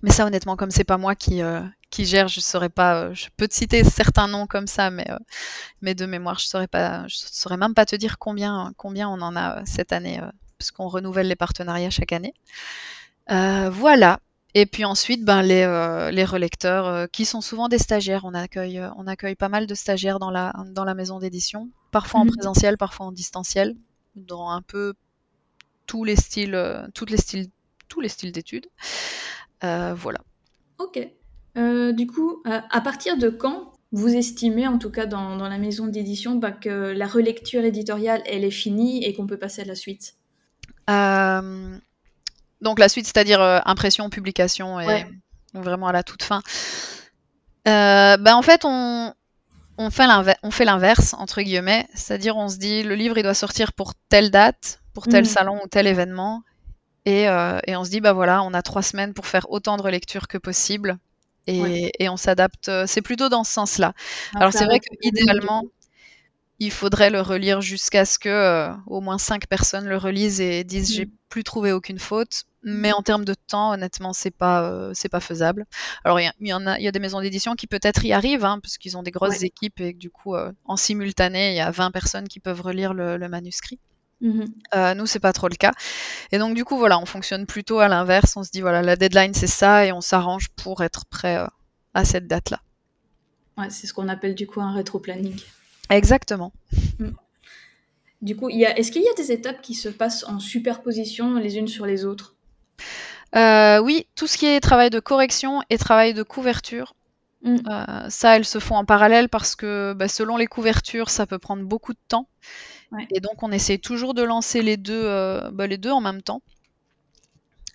Mais 0.03 0.11
ça 0.11 0.25
honnêtement, 0.25 0.55
comme 0.57 0.71
c'est 0.71 0.83
pas 0.83 0.97
moi 0.97 1.15
qui, 1.15 1.41
euh, 1.41 1.61
qui 1.89 2.05
gère, 2.05 2.27
je 2.27 2.39
saurais 2.41 2.69
pas. 2.69 3.05
euh, 3.05 3.13
je 3.13 3.27
peux 3.37 3.47
te 3.47 3.53
citer 3.55 3.83
certains 3.83 4.27
noms 4.27 4.47
comme 4.47 4.67
ça, 4.67 4.89
mais, 4.91 5.09
euh, 5.11 5.17
mais 5.81 5.95
de 5.95 6.05
mémoire, 6.05 6.39
je 6.39 6.47
saurais 6.47 6.67
pas. 6.67 7.07
Je 7.07 7.15
saurais 7.17 7.57
même 7.57 7.73
pas 7.73 7.85
te 7.85 7.95
dire 7.95 8.17
combien, 8.19 8.73
combien 8.77 9.09
on 9.09 9.21
en 9.21 9.35
a 9.35 9.59
euh, 9.59 9.63
cette 9.65 9.93
année, 9.93 10.19
parce 10.59 10.71
qu'on 10.71 10.87
renouvelle 10.87 11.27
les 11.27 11.35
partenariats 11.35 11.89
chaque 11.89 12.13
année. 12.13 12.33
Voilà. 13.29 14.19
Et 14.57 14.65
puis 14.65 14.85
ensuite, 14.85 15.25
ben, 15.25 15.41
les, 15.41 15.63
euh, 15.63 16.11
les 16.11 16.23
relecteurs, 16.23 16.85
euh, 16.87 17.07
qui 17.07 17.25
sont 17.25 17.41
souvent 17.41 17.67
des 17.67 17.77
stagiaires. 17.77 18.23
On 18.23 18.33
accueille, 18.33 18.79
euh, 18.79 18.89
on 18.95 19.05
accueille 19.05 19.35
pas 19.35 19.49
mal 19.49 19.67
de 19.67 19.75
stagiaires 19.75 20.17
dans 20.17 20.31
la, 20.31 20.53
dans 20.67 20.85
la 20.85 20.93
maison 20.93 21.19
d'édition, 21.19 21.69
parfois 21.91 22.21
en 22.21 22.25
Mhm. 22.25 22.31
présentiel, 22.31 22.77
parfois 22.77 23.07
en 23.07 23.11
distanciel, 23.11 23.75
dans 24.15 24.49
un 24.49 24.61
peu 24.61 24.93
tous 25.87 26.05
les 26.05 26.15
styles, 26.15 26.57
toutes 26.93 27.09
les 27.09 27.17
styles, 27.17 27.49
tous 27.89 27.99
les 27.99 28.09
styles 28.09 28.31
d'études. 28.31 28.67
Voilà. 29.61 30.19
Ok. 30.77 30.97
Euh, 31.57 31.91
du 31.93 32.07
coup, 32.07 32.41
euh, 32.47 32.59
à 32.69 32.81
partir 32.81 33.17
de 33.17 33.29
quand 33.29 33.73
vous 33.91 34.13
estimez, 34.15 34.67
en 34.67 34.77
tout 34.77 34.91
cas 34.91 35.05
dans, 35.05 35.37
dans 35.37 35.47
la 35.47 35.57
maison 35.57 35.87
d'édition, 35.87 36.35
bah, 36.35 36.51
que 36.51 36.91
la 36.91 37.07
relecture 37.07 37.63
éditoriale, 37.63 38.21
elle 38.25 38.43
est 38.43 38.51
finie 38.51 39.03
et 39.03 39.13
qu'on 39.13 39.27
peut 39.27 39.37
passer 39.37 39.61
à 39.61 39.65
la 39.65 39.75
suite? 39.75 40.15
Euh, 40.89 41.77
donc 42.61 42.79
la 42.79 42.89
suite, 42.89 43.05
c'est-à-dire 43.05 43.41
impression, 43.65 44.09
publication 44.09 44.79
et 44.79 44.87
Ouais. 44.87 45.05
donc 45.53 45.63
vraiment 45.63 45.87
à 45.87 45.91
la 45.93 46.03
toute 46.03 46.23
fin. 46.23 46.41
Ben 47.65 48.33
en 48.35 48.41
fait, 48.41 48.61
on, 48.65 49.13
on 49.77 49.89
fait 49.89 50.05
l'inverse, 50.65 51.13
entre 51.15 51.41
guillemets, 51.41 51.87
c'est-à-dire 51.93 52.37
on 52.37 52.47
se 52.49 52.57
dit 52.57 52.83
le 52.83 52.95
livre 52.95 53.17
il 53.17 53.23
doit 53.23 53.33
sortir 53.33 53.73
pour 53.73 53.93
telle 54.09 54.31
date, 54.31 54.81
pour 54.93 55.07
tel 55.07 55.23
Mhm. 55.23 55.25
salon 55.25 55.59
ou 55.63 55.67
tel 55.67 55.87
événement, 55.87 56.43
et, 57.05 57.23
et 57.67 57.75
on 57.75 57.83
se 57.83 57.89
dit 57.89 58.01
bah 58.01 58.13
voilà, 58.13 58.43
on 58.43 58.53
a 58.53 58.61
trois 58.61 58.81
semaines 58.83 59.13
pour 59.13 59.27
faire 59.27 59.49
autant 59.51 59.77
de 59.77 59.81
relectures 59.83 60.27
que 60.27 60.37
possible, 60.37 60.97
et, 61.47 61.91
Ouais. 61.91 61.91
et 61.99 62.09
on 62.09 62.17
s'adapte. 62.17 62.69
euh, 62.69 62.85
C'est 62.87 63.01
plutôt 63.01 63.29
dans 63.29 63.43
ce 63.43 63.53
sens-là. 63.53 63.93
Un 64.33 64.39
Alors 64.39 64.53
c'est 64.53 64.65
vrai 64.65 64.79
format 64.79 64.79
que 64.79 64.87
plus 64.87 64.97
long, 65.11 65.35
du 65.39 65.49
idéalement, 65.49 65.57
coup. 65.57 65.71
il 66.59 66.71
faudrait 66.71 67.09
le 67.09 67.21
relire 67.21 67.61
jusqu'à 67.61 68.05
ce 68.05 68.19
que 68.19 68.29
euh, 68.29 68.73
au 68.87 69.01
moins 69.01 69.17
cinq 69.17 69.47
personnes 69.47 69.87
le 69.87 69.97
relisent 69.97 70.41
et 70.41 70.63
disent 70.63 70.93
j'ai 70.93 71.05
Mhm. 71.05 71.11
plus 71.29 71.43
trouvé 71.43 71.71
aucune 71.71 71.99
faute. 71.99 72.43
Mais 72.63 72.91
en 72.93 73.01
termes 73.03 73.25
de 73.25 73.35
temps, 73.35 73.73
honnêtement, 73.73 74.13
c'est 74.13 74.31
pas 74.31 74.63
euh, 74.71 74.91
c'est 74.95 75.09
pas 75.09 75.19
faisable. 75.19 75.65
Alors 76.05 76.19
il 76.19 76.23
y, 76.25 76.27
a- 76.27 76.33
il 76.39 76.47
y 76.47 76.53
en 76.53 76.65
a, 76.67 76.79
il 76.79 76.83
y 76.83 76.87
a 76.87 76.91
des 76.91 76.99
maisons 76.99 77.21
d'édition 77.21 77.55
qui 77.55 77.67
peut-être 77.67 78.05
y 78.05 78.13
arrivent, 78.13 78.45
hein, 78.45 78.59
parce 78.61 78.77
qu'ils 78.77 78.97
ont 78.97 79.03
des 79.03 79.11
grosses 79.11 79.41
Ouais. 79.41 79.43
équipes 79.43 79.79
et 79.81 79.93
que 79.93 79.99
du 79.99 80.09
coup 80.11 80.35
euh, 80.35 80.51
en 80.65 80.77
simultané 80.77 81.51
il 81.51 81.55
y 81.57 81.59
a 81.61 81.71
20 81.71 81.91
personnes 81.91 82.27
qui 82.27 82.39
peuvent 82.39 82.61
relire 82.61 82.93
le, 82.93 83.17
le 83.17 83.29
manuscrit. 83.29 83.79
Mhm. 84.25 84.45
Euh, 84.73 84.95
nous 84.95 85.05
c'est 85.05 85.19
pas 85.19 85.33
trop 85.33 85.47
le 85.47 85.55
cas. 85.55 85.71
Et 86.31 86.39
donc 86.39 86.55
du 86.55 86.65
coup 86.65 86.77
voilà, 86.77 86.97
on 86.97 87.05
fonctionne 87.05 87.45
plutôt 87.45 87.79
à 87.79 87.87
l'inverse. 87.87 88.35
On 88.35 88.43
se 88.43 88.49
dit 88.49 88.61
voilà 88.61 88.81
la 88.81 88.95
deadline 88.95 89.35
c'est 89.35 89.45
ça 89.45 89.85
et 89.85 89.91
on 89.91 90.01
s'arrange 90.01 90.49
pour 90.55 90.83
être 90.83 91.05
prêt 91.05 91.37
euh, 91.37 91.45
à 91.93 92.05
cette 92.05 92.25
date-là. 92.25 92.59
Ouais, 93.57 93.69
c'est 93.69 93.85
ce 93.85 93.93
qu'on 93.93 94.09
appelle 94.09 94.33
du 94.33 94.47
coup 94.47 94.61
un 94.61 94.73
rétro-planning. 94.73 95.39
Exactement. 95.91 96.51
Du 98.21 98.35
coup, 98.35 98.49
il 98.49 98.57
y 98.57 98.65
a... 98.65 98.77
est-ce 98.77 98.91
qu'il 98.91 99.03
y 99.03 99.07
a 99.07 99.13
des 99.13 99.31
étapes 99.31 99.61
qui 99.61 99.75
se 99.75 99.87
passent 99.87 100.25
en 100.27 100.39
superposition 100.39 101.35
les 101.35 101.57
unes 101.57 101.67
sur 101.67 101.85
les 101.85 102.03
autres? 102.05 102.33
Euh, 103.35 103.79
oui, 103.79 104.07
tout 104.15 104.25
ce 104.25 104.37
qui 104.37 104.47
est 104.47 104.59
travail 104.59 104.89
de 104.89 104.99
correction 104.99 105.61
et 105.69 105.77
travail 105.77 106.13
de 106.13 106.23
couverture, 106.23 106.95
Mm. 107.45 107.57
euh, 107.67 108.09
ça, 108.09 108.35
elles 108.35 108.45
se 108.45 108.59
font 108.59 108.75
en 108.75 108.85
parallèle 108.85 109.29
parce 109.29 109.55
que 109.55 109.93
bah, 109.93 110.07
selon 110.07 110.35
les 110.35 110.47
couvertures, 110.47 111.09
ça 111.09 111.27
peut 111.27 111.37
prendre 111.37 111.63
beaucoup 111.63 111.93
de 111.93 111.99
temps. 112.07 112.27
Ouais. 112.91 113.07
Et 113.11 113.19
donc, 113.19 113.43
on 113.43 113.51
essaye 113.51 113.79
toujours 113.79 114.13
de 114.15 114.23
lancer 114.23 114.61
les 114.61 114.77
deux, 114.77 115.03
euh, 115.05 115.51
bah, 115.51 115.67
les 115.67 115.77
deux 115.77 115.91
en 115.91 116.01
même 116.01 116.23
temps. 116.23 116.41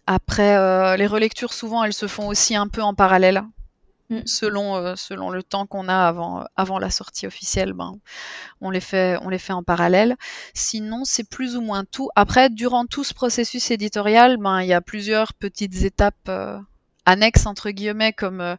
Après, 0.06 0.56
euh, 0.56 0.96
les 0.96 1.06
relectures, 1.06 1.52
souvent, 1.52 1.84
elles 1.84 1.92
se 1.92 2.08
font 2.08 2.26
aussi 2.26 2.56
un 2.56 2.66
peu 2.66 2.82
en 2.82 2.94
parallèle. 2.94 3.44
Mm. 4.08 4.22
Selon, 4.26 4.96
selon 4.96 5.30
le 5.30 5.44
temps 5.44 5.66
qu'on 5.66 5.88
a 5.88 6.08
avant, 6.08 6.44
avant 6.56 6.80
la 6.80 6.90
sortie 6.90 7.28
officielle, 7.28 7.72
ben, 7.72 7.94
on, 8.60 8.70
les 8.70 8.80
fait, 8.80 9.16
on 9.22 9.28
les 9.28 9.38
fait 9.38 9.52
en 9.52 9.62
parallèle. 9.62 10.16
Sinon, 10.52 11.04
c'est 11.04 11.28
plus 11.28 11.56
ou 11.56 11.60
moins 11.60 11.84
tout. 11.84 12.10
Après, 12.16 12.50
durant 12.50 12.86
tout 12.86 13.04
ce 13.04 13.14
processus 13.14 13.70
éditorial, 13.70 14.36
ben, 14.36 14.62
il 14.62 14.66
y 14.66 14.72
a 14.72 14.80
plusieurs 14.80 15.32
petites 15.32 15.84
étapes 15.84 16.28
annexes, 17.06 17.46
entre 17.46 17.70
guillemets, 17.70 18.12
comme 18.12 18.40
euh, 18.40 18.56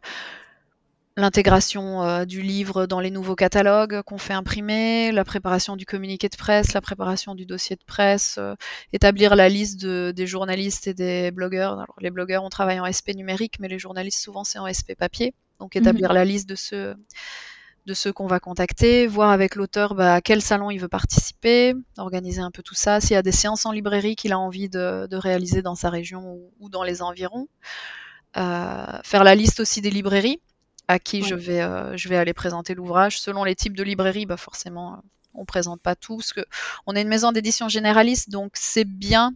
l'intégration 1.16 2.02
euh, 2.02 2.24
du 2.24 2.40
livre 2.42 2.86
dans 2.86 3.00
les 3.00 3.10
nouveaux 3.10 3.34
catalogues 3.34 4.02
qu'on 4.02 4.18
fait 4.18 4.32
imprimer, 4.32 5.12
la 5.12 5.24
préparation 5.24 5.76
du 5.76 5.84
communiqué 5.84 6.28
de 6.28 6.36
presse, 6.36 6.72
la 6.72 6.80
préparation 6.80 7.34
du 7.34 7.44
dossier 7.46 7.76
de 7.76 7.84
presse, 7.84 8.36
euh, 8.38 8.54
établir 8.92 9.36
la 9.36 9.48
liste 9.48 9.80
de- 9.82 10.12
des 10.16 10.26
journalistes 10.26 10.86
et 10.86 10.94
des 10.94 11.30
blogueurs. 11.30 11.74
Alors, 11.74 11.96
les 12.00 12.10
blogueurs, 12.10 12.44
on 12.44 12.48
travaille 12.48 12.80
en 12.80 12.86
SP 12.86 13.14
numérique, 13.14 13.56
mais 13.60 13.68
les 13.68 13.78
journalistes, 13.78 14.20
souvent, 14.22 14.44
c'est 14.44 14.58
en 14.58 14.66
SP 14.66 14.94
papier. 14.94 15.34
Donc, 15.60 15.76
établir 15.76 16.12
la 16.14 16.24
liste 16.24 16.48
de 16.48 16.54
ceux, 16.54 16.94
de 17.86 17.94
ceux 17.94 18.12
qu'on 18.12 18.26
va 18.28 18.40
contacter, 18.40 19.06
voir 19.06 19.30
avec 19.30 19.56
l'auteur 19.56 19.94
bah, 19.94 20.14
à 20.14 20.20
quel 20.20 20.40
salon 20.40 20.70
il 20.70 20.78
veut 20.78 20.88
participer, 20.88 21.74
organiser 21.98 22.40
un 22.40 22.50
peu 22.52 22.62
tout 22.62 22.74
ça, 22.74 23.00
s'il 23.00 23.12
y 23.12 23.16
a 23.16 23.22
des 23.22 23.32
séances 23.32 23.66
en 23.66 23.72
librairie 23.72 24.16
qu'il 24.16 24.32
a 24.32 24.38
envie 24.38 24.68
de, 24.68 25.06
de 25.10 25.16
réaliser 25.16 25.62
dans 25.62 25.74
sa 25.74 25.90
région 25.90 26.22
ou, 26.34 26.52
ou 26.60 26.68
dans 26.70 26.84
les 26.84 27.02
environs. 27.02 27.48
Euh, 28.36 28.86
faire 29.04 29.24
la 29.24 29.34
liste 29.34 29.60
aussi 29.60 29.80
des 29.82 29.90
librairies 29.90 30.40
à 30.92 30.98
qui 30.98 31.22
Ouais. 31.22 31.28
je, 31.28 31.34
vais, 31.34 31.60
euh, 31.62 31.96
je 31.96 32.08
vais 32.08 32.16
aller 32.16 32.34
présenter 32.34 32.74
l'ouvrage. 32.74 33.20
Selon 33.20 33.44
les 33.44 33.54
types 33.54 33.76
de 33.76 33.82
librairies, 33.82 34.26
bah 34.26 34.36
forcément, 34.36 34.94
euh, 34.94 34.96
on 35.34 35.44
présente 35.44 35.80
pas 35.80 35.94
tout. 35.96 36.16
Parce 36.18 36.32
que 36.32 36.44
on 36.86 36.94
est 36.96 37.02
une 37.02 37.08
maison 37.08 37.32
d'édition 37.32 37.68
généraliste, 37.68 38.30
donc 38.30 38.52
c'est 38.54 38.84
bien 38.84 39.34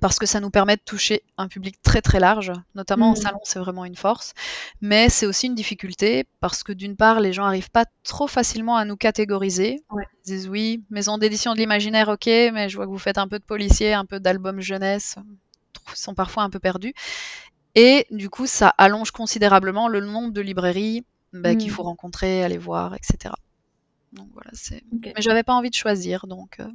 parce 0.00 0.18
que 0.18 0.26
ça 0.26 0.40
nous 0.40 0.50
permet 0.50 0.76
de 0.76 0.82
toucher 0.84 1.22
un 1.38 1.48
public 1.48 1.80
très 1.82 2.02
très 2.02 2.20
large, 2.20 2.52
notamment 2.74 3.08
en 3.10 3.14
Mhm. 3.14 3.16
salon, 3.22 3.38
c'est 3.44 3.58
vraiment 3.58 3.86
une 3.86 3.96
force. 3.96 4.34
Mais 4.82 5.08
c'est 5.08 5.24
aussi 5.24 5.46
une 5.46 5.54
difficulté 5.54 6.26
parce 6.40 6.62
que 6.62 6.72
d'une 6.72 6.94
part, 6.96 7.20
les 7.20 7.32
gens 7.32 7.44
arrivent 7.46 7.70
pas 7.70 7.86
trop 8.02 8.26
facilement 8.26 8.76
à 8.76 8.84
nous 8.84 8.96
catégoriser. 8.96 9.80
Ouais. 9.90 10.04
Ils 10.26 10.32
disent 10.32 10.48
oui, 10.48 10.82
maison 10.90 11.16
d'édition 11.16 11.54
de 11.54 11.58
l'imaginaire, 11.58 12.08
ok, 12.08 12.26
mais 12.26 12.68
je 12.68 12.76
vois 12.76 12.84
que 12.84 12.90
vous 12.90 12.98
faites 12.98 13.16
un 13.18 13.28
peu 13.28 13.38
de 13.38 13.44
policier, 13.44 13.94
un 13.94 14.04
peu 14.04 14.20
d'album 14.20 14.60
jeunesse. 14.60 15.16
Ils 15.92 15.96
sont 15.96 16.14
parfois 16.14 16.42
un 16.42 16.50
peu 16.50 16.58
perdus. 16.58 16.92
Et 17.74 18.06
du 18.10 18.30
coup, 18.30 18.46
ça 18.46 18.68
allonge 18.78 19.10
considérablement 19.10 19.88
le 19.88 20.00
nombre 20.00 20.32
de 20.32 20.40
librairies 20.40 21.04
bah, 21.32 21.54
qu'il 21.56 21.70
Mm. 21.70 21.74
faut 21.74 21.82
rencontrer, 21.82 22.44
aller 22.44 22.58
voir, 22.58 22.94
etc. 22.94 23.34
Donc 24.12 24.28
voilà, 24.32 24.50
c'est. 24.52 24.82
Mais 24.92 25.14
j'avais 25.18 25.42
pas 25.42 25.54
envie 25.54 25.70
de 25.70 25.74
choisir, 25.74 26.26
donc 26.28 26.60
euh, 26.60 26.68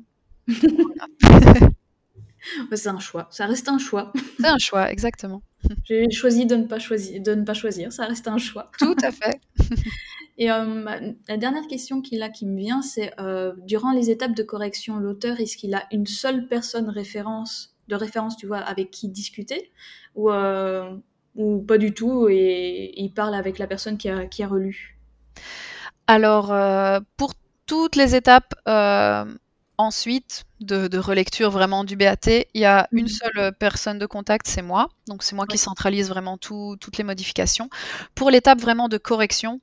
Ouais, 2.71 2.77
c'est 2.77 2.89
un 2.89 2.99
choix. 2.99 3.27
Ça 3.31 3.45
reste 3.45 3.67
un 3.67 3.77
choix. 3.77 4.13
c'est 4.39 4.47
un 4.47 4.57
choix, 4.57 4.91
exactement. 4.91 5.41
J'ai 5.83 6.09
choisi 6.09 6.45
de 6.45 6.55
ne 6.55 6.63
pas 6.63 6.79
choisir. 6.79 7.21
De 7.21 7.35
ne 7.35 7.43
pas 7.43 7.53
choisir. 7.53 7.91
Ça 7.91 8.05
reste 8.05 8.27
un 8.27 8.37
choix. 8.37 8.71
Tout 8.79 8.95
à 9.03 9.11
fait. 9.11 9.39
Et 10.37 10.49
euh, 10.49 11.11
la 11.27 11.35
dernière 11.37 11.67
question 11.67 12.01
qu'il 12.01 12.23
a 12.23 12.29
qui 12.29 12.45
me 12.45 12.57
vient, 12.57 12.81
c'est 12.81 13.11
euh, 13.19 13.53
durant 13.67 13.91
les 13.91 14.09
étapes 14.09 14.33
de 14.33 14.43
correction, 14.43 14.97
l'auteur, 14.97 15.39
est-ce 15.41 15.57
qu'il 15.57 15.73
a 15.73 15.83
une 15.91 16.05
seule 16.07 16.47
personne 16.47 16.89
référence, 16.89 17.68
de 17.89 17.95
référence, 17.95 18.37
tu 18.37 18.47
vois, 18.47 18.59
avec 18.59 18.91
qui 18.91 19.09
discuter 19.09 19.71
ou, 20.15 20.31
euh, 20.31 20.95
ou 21.35 21.61
pas 21.63 21.77
du 21.79 21.93
tout 21.93 22.27
et 22.29 22.93
il 22.97 23.13
parle 23.13 23.35
avec 23.35 23.59
la 23.59 23.67
personne 23.67 23.97
qui 23.97 24.09
a, 24.09 24.27
qui 24.27 24.43
a 24.43 24.47
relu 24.47 24.97
Alors, 26.07 26.51
euh, 26.51 26.99
pour 27.17 27.33
toutes 27.65 27.95
les 27.95 28.15
étapes 28.15 28.53
euh, 28.67 29.25
ensuite 29.77 30.45
de, 30.59 30.87
de 30.87 30.97
relecture 30.97 31.51
vraiment 31.51 31.83
du 31.83 31.95
BAT, 31.95 32.47
il 32.53 32.61
y 32.61 32.65
a 32.65 32.89
une 32.95 33.07
Mhm. 33.07 33.07
seule 33.07 33.53
personne 33.59 33.99
de 33.99 34.05
contact, 34.05 34.47
c'est 34.47 34.61
moi. 34.61 34.89
Donc, 35.07 35.23
c'est 35.23 35.35
moi 35.35 35.45
qui 35.47 35.57
centralise 35.57 36.09
vraiment 36.09 36.37
tout- 36.37 36.75
toutes 36.81 36.97
les 36.97 37.03
modifications. 37.03 37.69
Pour 38.15 38.29
l'étape 38.31 38.59
vraiment 38.59 38.89
de 38.89 38.97
correction, 38.97 39.61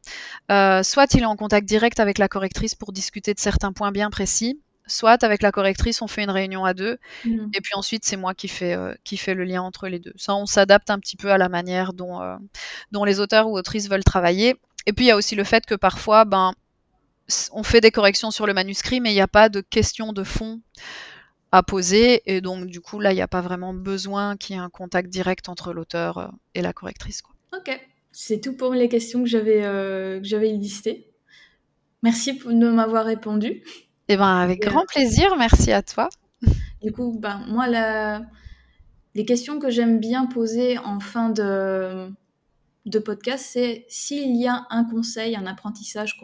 euh, 0.52 0.82
soit 0.82 1.14
il 1.14 1.22
est 1.22 1.26
en 1.26 1.36
contact 1.36 1.66
direct 1.68 2.00
avec 2.00 2.18
la 2.18 2.28
correctrice 2.28 2.74
pour 2.76 2.92
discuter 2.92 3.34
de 3.34 3.40
certains 3.40 3.72
points 3.72 3.92
bien 3.92 4.10
précis, 4.10 4.60
soit 4.86 5.22
avec 5.24 5.42
la 5.42 5.52
correctrice, 5.52 6.02
on 6.02 6.06
fait 6.06 6.22
une 6.22 6.30
réunion 6.30 6.64
à 6.64 6.74
deux. 6.74 6.98
Mhm. 7.24 7.50
Et 7.54 7.60
puis 7.60 7.74
ensuite, 7.74 8.04
c'est 8.04 8.16
moi 8.16 8.34
qui 8.34 8.48
fais, 8.48 8.74
euh, 8.74 8.94
qui 9.04 9.16
fais 9.16 9.34
le 9.34 9.44
lien 9.44 9.62
entre 9.62 9.88
les 9.88 9.98
deux. 9.98 10.12
Ça, 10.16 10.34
on 10.34 10.46
s'adapte 10.46 10.90
un 10.90 10.98
petit 10.98 11.16
peu 11.16 11.30
à 11.30 11.38
la 11.38 11.48
manière 11.48 11.92
dont, 11.92 12.20
euh, 12.20 12.36
dont 12.92 13.04
les 13.04 13.20
auteurs 13.20 13.48
ou 13.48 13.56
autrices 13.56 13.88
veulent 13.88 14.04
travailler. 14.04 14.56
Et 14.86 14.92
puis, 14.92 15.06
il 15.06 15.08
y 15.08 15.10
a 15.10 15.16
aussi 15.16 15.34
le 15.34 15.44
fait 15.44 15.66
que 15.66 15.74
parfois, 15.74 16.24
ben, 16.24 16.52
on 17.52 17.62
fait 17.62 17.80
des 17.80 17.90
corrections 17.90 18.30
sur 18.30 18.46
le 18.46 18.54
manuscrit, 18.54 19.00
mais 19.00 19.10
il 19.10 19.14
n'y 19.14 19.20
a 19.20 19.28
pas 19.28 19.48
de 19.48 19.60
questions 19.60 20.12
de 20.12 20.22
fond 20.22 20.60
à 21.52 21.62
poser. 21.62 22.22
Et 22.26 22.40
donc, 22.40 22.66
du 22.66 22.80
coup, 22.80 23.00
là, 23.00 23.12
il 23.12 23.16
n'y 23.16 23.22
a 23.22 23.28
pas 23.28 23.40
vraiment 23.40 23.74
besoin 23.74 24.36
qu'il 24.36 24.56
y 24.56 24.58
ait 24.58 24.62
un 24.62 24.70
contact 24.70 25.08
direct 25.08 25.48
entre 25.48 25.72
l'auteur 25.72 26.18
euh, 26.18 26.28
et 26.54 26.62
la 26.62 26.72
correctrice. 26.72 27.22
Quoi. 27.22 27.34
Ok, 27.56 27.80
c'est 28.12 28.40
tout 28.40 28.54
pour 28.54 28.74
les 28.74 28.88
questions 28.88 29.22
que 29.22 29.28
j'avais 29.28 29.64
euh, 29.64 30.20
que 30.20 30.26
j'avais 30.26 30.50
listées. 30.50 31.08
Merci 32.02 32.34
de 32.34 32.70
m'avoir 32.70 33.04
répondu. 33.04 33.62
Et 34.08 34.16
ben, 34.16 34.36
avec 34.36 34.62
Et, 34.62 34.66
euh, 34.66 34.70
grand 34.70 34.84
plaisir, 34.86 35.36
merci 35.36 35.72
à 35.72 35.82
toi. 35.82 36.08
Du 36.82 36.92
coup, 36.92 37.16
ben, 37.18 37.44
moi, 37.48 37.66
la... 37.66 38.22
les 39.14 39.24
questions 39.24 39.58
que 39.58 39.70
j'aime 39.70 39.98
bien 39.98 40.26
poser 40.26 40.78
en 40.78 41.00
fin 41.00 41.30
de, 41.30 42.10
de 42.86 42.98
podcast, 43.00 43.44
c'est 43.52 43.84
s'il 43.88 44.36
y 44.36 44.46
a 44.46 44.66
un 44.70 44.84
conseil, 44.84 45.36
un 45.36 45.46
apprentissage 45.46 46.20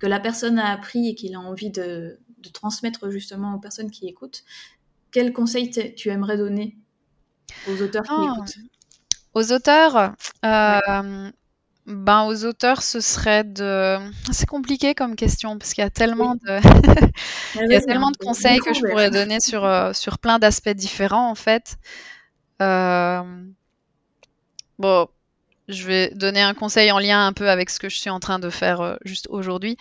que 0.00 0.06
la 0.06 0.20
personne 0.20 0.58
a 0.58 0.72
appris 0.72 1.08
et 1.08 1.14
qu'il 1.14 1.34
a 1.34 1.40
envie 1.40 1.70
de, 1.70 2.18
transmettre 2.52 3.10
justement 3.10 3.54
aux 3.54 3.58
personnes 3.58 3.90
qui 3.90 4.06
écoutent, 4.06 4.44
quel 5.10 5.32
conseil 5.32 5.70
tu 5.96 6.10
aimerais 6.10 6.36
donner 6.36 6.76
aux 7.68 7.82
auteurs 7.82 8.04
qui 8.04 8.10
ah. 8.12 8.34
écoutent? 8.36 8.56
Aux 9.34 9.52
auteurs, 9.52 10.14
euh, 10.44 11.30
ben, 11.86 12.24
aux 12.24 12.44
auteurs, 12.44 12.82
ce 12.82 13.00
serait 13.00 13.44
de. 13.44 13.98
C'est 14.32 14.48
compliqué 14.48 14.94
comme 14.94 15.14
question 15.14 15.56
parce 15.56 15.72
qu'il 15.72 15.82
y 15.82 15.86
a 15.86 15.90
tellement 15.90 16.34
de, 16.34 16.58
il 17.62 17.70
y 17.70 17.76
a 17.76 17.80
tellement 17.80 18.10
de 18.10 18.16
conseils 18.16 18.58
que 18.58 18.74
je 18.74 18.80
pourrais 18.80 19.10
donner 19.10 19.38
sur, 19.38 19.64
euh, 19.64 19.92
sur 19.92 20.18
plein 20.18 20.40
d'aspects 20.40 20.68
différents 20.70 21.30
en 21.30 21.36
fait. 21.36 21.76
Euh, 22.60 23.22
bon, 24.80 25.06
je 25.68 25.86
vais 25.86 26.10
donner 26.10 26.42
un 26.42 26.54
conseil 26.54 26.90
en 26.90 26.98
lien 26.98 27.24
un 27.24 27.32
peu 27.32 27.48
avec 27.48 27.70
ce 27.70 27.78
que 27.78 27.88
je 27.88 27.96
suis 27.96 28.10
en 28.10 28.18
train 28.18 28.40
de 28.40 28.50
faire 28.50 28.80
euh, 28.80 28.96
juste 29.04 29.28
aujourd'hui. 29.30 29.76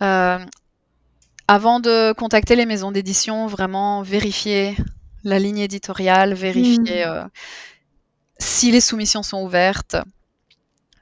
avant 0.00 1.80
de 1.80 2.12
contacter 2.12 2.54
les 2.54 2.66
maisons 2.66 2.92
d'édition, 2.92 3.48
vraiment 3.48 4.02
vérifier 4.02 4.76
la 5.24 5.40
ligne 5.40 5.58
éditoriale, 5.58 6.34
vérifier 6.34 7.04
hmm. 7.04 7.28
si 8.38 8.70
les 8.70 8.80
soumissions 8.80 9.24
sont 9.24 9.42
ouvertes 9.42 9.96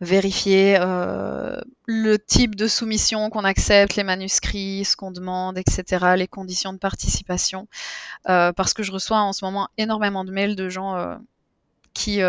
vérifier 0.01 0.77
euh, 0.81 1.61
le 1.87 2.19
type 2.19 2.55
de 2.55 2.67
soumission 2.67 3.31
qu'on 3.31 3.45
accepte, 3.45 3.97
les 3.97 4.05
manuscrits, 4.05 4.85
ce 4.85 4.97
qu'on 4.97 5.11
demande, 5.11 5.59
etc., 5.59 6.15
les 6.17 6.29
conditions 6.29 6.73
de 6.73 6.79
participation, 6.79 7.69
euh, 8.29 8.53
parce 8.53 8.75
que 8.75 8.83
je 8.83 8.93
reçois 8.93 9.21
en 9.21 9.33
ce 9.33 9.45
moment 9.45 9.69
énormément 9.79 10.25
de 10.25 10.33
mails 10.33 10.57
de 10.57 10.69
gens 10.69 10.97
euh, 10.97 11.17
qui 11.95 12.21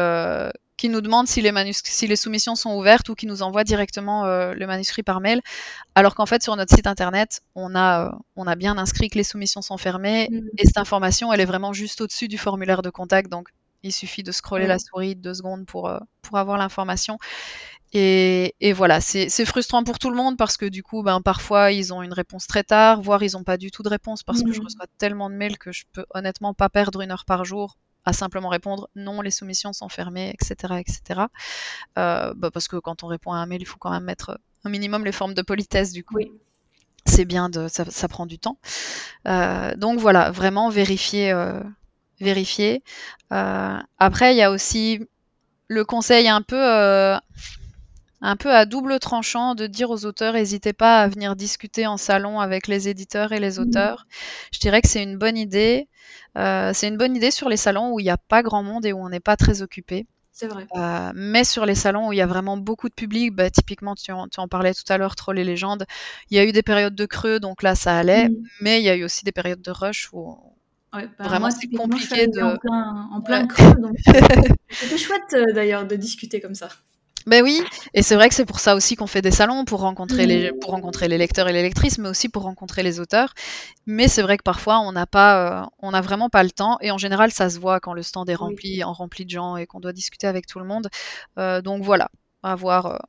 qui 0.77 0.89
nous 0.89 1.01
demandent 1.01 1.27
si 1.27 1.41
les, 1.41 1.51
si 1.73 2.05
les 2.05 2.15
soumissions 2.15 2.53
sont 2.53 2.75
ouvertes 2.75 3.09
ou 3.09 3.15
qui 3.15 3.25
nous 3.25 3.41
envoient 3.41 3.63
directement 3.63 4.25
le 4.27 4.67
manuscrit 4.67 5.01
par 5.01 5.21
mail, 5.21 5.41
alors 5.95 6.13
qu'en 6.13 6.27
fait 6.27 6.43
sur 6.43 6.55
notre 6.55 6.73
site 6.73 6.85
internet 6.85 7.41
on 7.55 7.75
a 7.75 8.15
on 8.35 8.45
a 8.45 8.55
bien 8.55 8.77
inscrit 8.77 9.09
que 9.09 9.17
les 9.17 9.23
soumissions 9.23 9.63
sont 9.63 9.77
fermées 9.77 10.29
mmh. 10.29 10.39
et 10.59 10.65
cette 10.67 10.77
information 10.77 11.33
elle 11.33 11.41
est 11.41 11.45
vraiment 11.45 11.73
juste 11.73 11.99
au-dessus 11.99 12.27
du 12.27 12.37
formulaire 12.37 12.83
de 12.83 12.91
contact 12.91 13.31
donc 13.31 13.49
il 13.83 13.93
suffit 13.93 14.23
de 14.23 14.31
scroller 14.31 14.67
la 14.67 14.79
souris 14.79 15.15
deux 15.15 15.33
secondes 15.33 15.65
pour, 15.65 15.87
euh, 15.87 15.99
pour 16.21 16.37
avoir 16.37 16.57
l'information. 16.57 17.17
Et, 17.93 18.73
voilà, 18.73 18.99
c'est 18.99 19.45
frustrant 19.45 19.83
pour 19.83 19.97
tout 19.97 20.09
le 20.09 20.15
monde 20.15 20.37
parce 20.37 20.57
que 20.57 20.65
du 20.65 20.83
coup, 20.83 21.03
ben, 21.03 21.21
parfois 21.21 21.71
ils 21.71 21.93
ont 21.93 22.03
une 22.03 22.13
réponse 22.13 22.45
très 22.45 22.63
tard, 22.63 23.01
voire 23.01 23.23
ils 23.23 23.31
n'ont 23.33 23.43
pas 23.43 23.57
du 23.57 23.71
tout 23.71 23.81
de 23.81 23.89
réponse 23.89 24.23
parce 24.23 24.43
que 24.43 24.51
je 24.51 24.59
mmh. 24.59 24.63
reçois 24.63 24.85
tellement 24.97 25.29
de 25.29 25.35
mails 25.35 25.57
que 25.57 25.71
je 25.71 25.85
peux 25.93 26.05
honnêtement 26.13 26.53
pas 26.53 26.69
perdre 26.69 27.01
une 27.01 27.11
heure 27.11 27.25
par 27.25 27.45
jour 27.45 27.77
à 28.05 28.13
simplement 28.13 28.49
répondre 28.49 28.89
non, 28.95 29.21
les 29.21 29.31
soumissions 29.31 29.73
sont 29.73 29.89
fermées, 29.89 30.33
etc. 30.33 30.75
etc. 30.79 31.21
Euh, 31.97 32.33
bah, 32.35 32.51
parce 32.51 32.67
que 32.67 32.77
quand 32.77 33.03
on 33.03 33.07
répond 33.07 33.31
à 33.31 33.37
un 33.37 33.45
mail, 33.45 33.61
il 33.61 33.65
faut 33.65 33.77
quand 33.79 33.91
même 33.91 34.03
mettre 34.03 34.39
un 34.63 34.69
minimum 34.69 35.03
les 35.03 35.11
formes 35.11 35.33
de 35.33 35.41
politesse 35.41 35.91
du 35.91 36.03
coup. 36.03 36.19
C'est 37.05 37.25
bien, 37.25 37.49
de, 37.49 37.67
ça, 37.69 38.07
prend 38.09 38.25
du 38.25 38.37
temps. 38.37 38.59
Euh, 39.27 39.75
donc 39.75 39.99
voilà, 39.99 40.29
vraiment 40.31 40.69
vérifier 40.69 41.31
vérifier. 42.19 42.83
Euh, 43.31 43.77
après, 43.97 44.33
il 44.33 44.37
y 44.37 44.41
a 44.41 44.51
aussi 44.51 44.99
le 45.67 45.83
conseil 45.83 46.27
un 46.27 46.41
peu, 46.41 46.61
euh, 46.61 47.17
un 48.21 48.35
peu 48.35 48.53
à 48.53 48.65
double 48.65 48.99
tranchant 48.99 49.55
de 49.55 49.67
dire 49.67 49.89
aux 49.89 50.05
auteurs, 50.05 50.33
n'hésitez 50.33 50.73
pas 50.73 51.01
à 51.01 51.07
venir 51.07 51.35
discuter 51.35 51.85
en 51.87 51.97
salon 51.97 52.39
avec 52.39 52.67
les 52.67 52.87
éditeurs 52.89 53.31
et 53.31 53.39
les 53.39 53.57
mmh. 53.57 53.61
auteurs. 53.61 54.07
Je 54.51 54.59
dirais 54.59 54.81
que 54.81 54.87
c'est 54.87 55.03
une 55.03 55.17
bonne 55.17 55.37
idée. 55.37 55.87
Euh, 56.37 56.71
c'est 56.73 56.87
une 56.87 56.97
bonne 56.97 57.15
idée 57.15 57.31
sur 57.31 57.49
les 57.49 57.57
salons 57.57 57.93
où 57.93 57.99
il 57.99 58.03
n'y 58.03 58.09
a 58.09 58.17
pas 58.17 58.43
grand 58.43 58.63
monde 58.63 58.85
et 58.85 58.93
où 58.93 58.99
on 58.99 59.09
n'est 59.09 59.19
pas 59.19 59.37
très 59.37 59.61
occupé. 59.61 60.07
C'est 60.31 60.47
vrai. 60.47 60.67
mais 61.15 61.43
sur 61.43 61.65
les 61.65 61.73
salons 61.73 62.09
où 62.09 62.13
il 62.13 62.17
y 62.17 62.21
a 62.21 62.27
vraiment 62.27 62.57
beaucoup 62.57 62.89
de 62.89 62.93
public, 62.93 63.33
bah, 63.33 63.49
typiquement, 63.49 63.95
tu 63.95 64.11
en, 64.11 64.27
tu 64.27 64.39
en, 64.39 64.47
parlais 64.47 64.75
tout 64.75 64.83
à 64.87 64.99
l'heure, 64.99 65.15
Troll 65.15 65.39
et 65.39 65.43
Légendes, 65.43 65.87
il 66.29 66.37
y 66.37 66.39
a 66.39 66.45
eu 66.45 66.51
des 66.51 66.61
périodes 66.61 66.93
de 66.93 67.05
creux, 67.07 67.39
donc 67.39 67.63
là, 67.63 67.73
ça 67.73 67.97
allait, 67.97 68.29
mmh. 68.29 68.35
mais 68.61 68.79
il 68.79 68.85
y 68.85 68.89
a 68.89 68.95
eu 68.95 69.03
aussi 69.03 69.25
des 69.25 69.31
périodes 69.31 69.63
de 69.63 69.71
rush 69.71 70.09
où 70.13 70.37
bah, 71.05 71.27
Vraiment, 71.27 71.51
c'est 71.51 71.67
compliqué 71.67 72.27
de. 72.27 72.41
En 72.41 72.57
plein, 72.57 73.09
en 73.11 73.21
plein 73.21 73.47
creux, 73.47 73.75
c'était 74.69 74.97
chouette 74.97 75.33
euh, 75.33 75.53
d'ailleurs 75.53 75.85
de 75.85 75.95
discuter 75.95 76.41
comme 76.41 76.55
ça. 76.55 76.69
Ben 77.25 77.43
oui, 77.43 77.61
et 77.93 78.03
c'est 78.03 78.15
vrai 78.15 78.29
que 78.29 78.35
c'est 78.35 78.45
pour 78.45 78.61
ça 78.61 78.73
aussi 78.73 78.95
qu'on 78.95 79.05
fait 79.05 79.21
des 79.21 79.31
salons, 79.31 79.65
pour 79.65 79.81
rencontrer, 79.81 80.25
les, 80.25 80.51
mmh. 80.51 80.59
pour 80.59 80.71
rencontrer 80.71 81.09
les 81.09 81.17
lecteurs 81.17 81.49
et 81.49 81.51
les 81.51 81.61
lectrices, 81.61 81.97
mais 81.97 82.07
aussi 82.07 82.29
pour 82.29 82.43
rencontrer 82.43 82.83
les 82.83 83.01
auteurs. 83.01 83.33
Mais 83.85 84.07
c'est 84.07 84.21
vrai 84.21 84.37
que 84.37 84.43
parfois, 84.43 84.79
on 84.79 84.93
n'a 84.93 85.05
pas, 85.05 85.63
euh, 85.63 85.65
on 85.79 85.91
n'a 85.91 85.99
vraiment 85.99 86.29
pas 86.29 86.43
le 86.43 86.51
temps, 86.51 86.77
et 86.79 86.89
en 86.89 86.97
général, 86.97 87.31
ça 87.33 87.49
se 87.49 87.59
voit 87.59 87.81
quand 87.81 87.93
le 87.93 88.01
stand 88.01 88.29
est 88.29 88.35
rempli, 88.35 88.81
en 88.85 88.93
rempli 88.93 89.25
de 89.25 89.29
gens, 89.29 89.57
et 89.57 89.65
qu'on 89.65 89.81
doit 89.81 89.91
discuter 89.91 90.25
avec 90.25 90.47
tout 90.47 90.59
le 90.59 90.65
monde. 90.65 90.87
Euh, 91.37 91.61
donc 91.61 91.83
voilà, 91.83 92.09
avoir, 92.43 93.05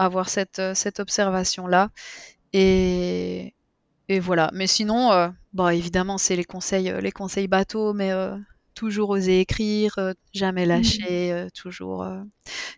avoir 0.00 0.28
cette, 0.28 0.60
cette 0.74 0.98
observation-là. 0.98 1.90
Et, 2.52 3.54
et 4.08 4.18
voilà. 4.18 4.50
Mais 4.54 4.66
sinon, 4.66 5.32
euh, 5.52 5.56
bah, 5.56 5.74
évidemment, 5.74 6.18
c'est 6.18 6.36
les 6.36 6.44
conseils, 6.44 6.90
euh, 6.90 7.00
les 7.00 7.12
conseils 7.12 7.48
bateaux, 7.48 7.92
mais 7.92 8.10
euh, 8.12 8.36
toujours 8.74 9.10
oser 9.10 9.40
écrire, 9.40 9.96
jamais 10.32 10.64
mmh. 10.64 10.68
lâcher, 10.68 11.46
toujours. 11.54 12.06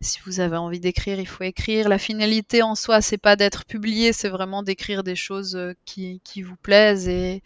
si 0.01 0.19
vous 0.27 0.41
avez 0.41 0.57
envie 0.57 0.81
d'écrire, 0.81 1.21
il 1.21 1.27
faut 1.27 1.45
écrire. 1.45 1.89
La 1.89 1.99
finalité 1.99 2.63
en 2.63 2.75
soi, 2.75 3.01
c'est 3.01 3.19
pas 3.19 3.37
d'être 3.37 3.65
publié, 3.65 4.13
c'est 4.13 4.29
vraiment 4.29 4.63
d'écrire 4.63 5.05
des 5.05 5.15
choses 5.15 5.57
qui, 5.85 6.21
qui, 6.25 6.43
vous 6.43 6.57
plaisent 6.57 7.09
et, 7.09 7.43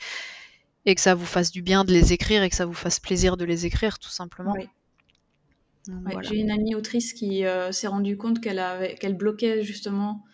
et 0.86 0.94
que 0.94 1.00
ça 1.00 1.14
vous 1.14 1.26
fasse 1.26 1.50
du 1.50 1.60
bien 1.60 1.84
de 1.84 1.92
les 1.92 2.14
écrire 2.14 2.42
et 2.42 2.48
que 2.48 2.56
ça 2.56 2.64
vous 2.64 2.72
fasse 2.72 3.00
plaisir 3.00 3.36
de 3.36 3.44
les 3.44 3.66
écrire, 3.66 3.98
tout 3.98 4.08
simplement. 4.08 4.54
J'ai 6.22 6.36
une 6.36 6.50
amie 6.50 6.74
autrice 6.74 7.12
qui 7.12 7.44
s'est 7.70 7.86
rendue 7.86 8.16
compte 8.16 8.40
qu'elle 8.40 8.96
qu'elle 8.98 9.14
bloquait 9.14 9.62
justement 9.62 10.24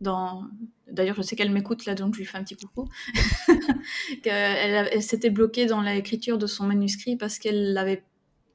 D'ailleurs, 0.00 1.16
je 1.16 1.22
sais 1.22 1.36
qu'elle 1.36 1.50
m'écoute 1.50 1.84
là, 1.86 1.94
donc 1.94 2.14
je 2.14 2.20
lui 2.20 2.26
fais 2.26 2.38
un 2.38 2.44
petit 2.44 2.56
coucou. 2.56 2.88
elle, 4.24 5.02
s'était 5.02 5.30
bloquée 5.30 5.66
dans 5.66 5.80
l'écriture 5.80 6.38
de 6.38 6.46
son 6.46 6.66
manuscrit 6.66 7.16
parce 7.16 7.38
qu'elle 7.38 7.76
avait, 7.76 8.04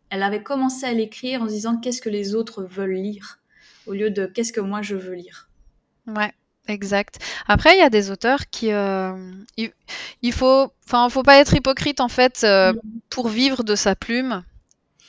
elle 0.10 0.24
avait 0.24 0.44
commencé 0.44 0.86
à 0.86 0.94
l'écrire 0.94 1.42
en 1.42 1.48
se 1.48 1.54
disant 1.54 1.78
qu'est-ce 1.78 2.02
que 2.02 2.10
les 2.10 2.34
autres 2.36 2.64
veulent 2.64 2.96
lire 2.96 3.40
au 3.86 3.94
lieu 3.94 4.10
de 4.10 4.26
qu'est-ce 4.26 4.54
que 4.54 4.62
moi 4.62 4.82
je 4.82 4.96
veux 4.96 5.16
lire. 5.16 5.50
Ouais. 6.08 6.32
Exact. 6.68 7.20
Après, 7.48 7.76
il 7.76 7.80
y 7.80 7.84
a 7.84 7.90
des 7.90 8.10
auteurs 8.10 8.50
qui, 8.50 8.72
euh, 8.72 9.12
il, 9.58 10.32
faut, 10.32 10.72
enfin, 10.88 11.10
faut 11.10 11.24
pas 11.24 11.38
être 11.40 11.54
hypocrite 11.54 12.00
en 12.00 12.08
fait. 12.08 12.46
Euh, 12.46 12.72
mm. 12.72 12.80
Pour 13.10 13.28
vivre 13.28 13.64
de 13.64 13.76
sa 13.76 13.96
plume, 13.96 14.44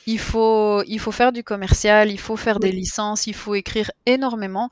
il 0.05 0.19
faut, 0.19 0.83
il 0.83 0.99
faut 0.99 1.11
faire 1.11 1.31
du 1.31 1.43
commercial, 1.43 2.11
il 2.11 2.19
faut 2.19 2.35
faire 2.35 2.59
des 2.59 2.71
licences, 2.71 3.25
il 3.25 3.33
faut 3.33 3.55
écrire 3.55 3.89
énormément 4.05 4.69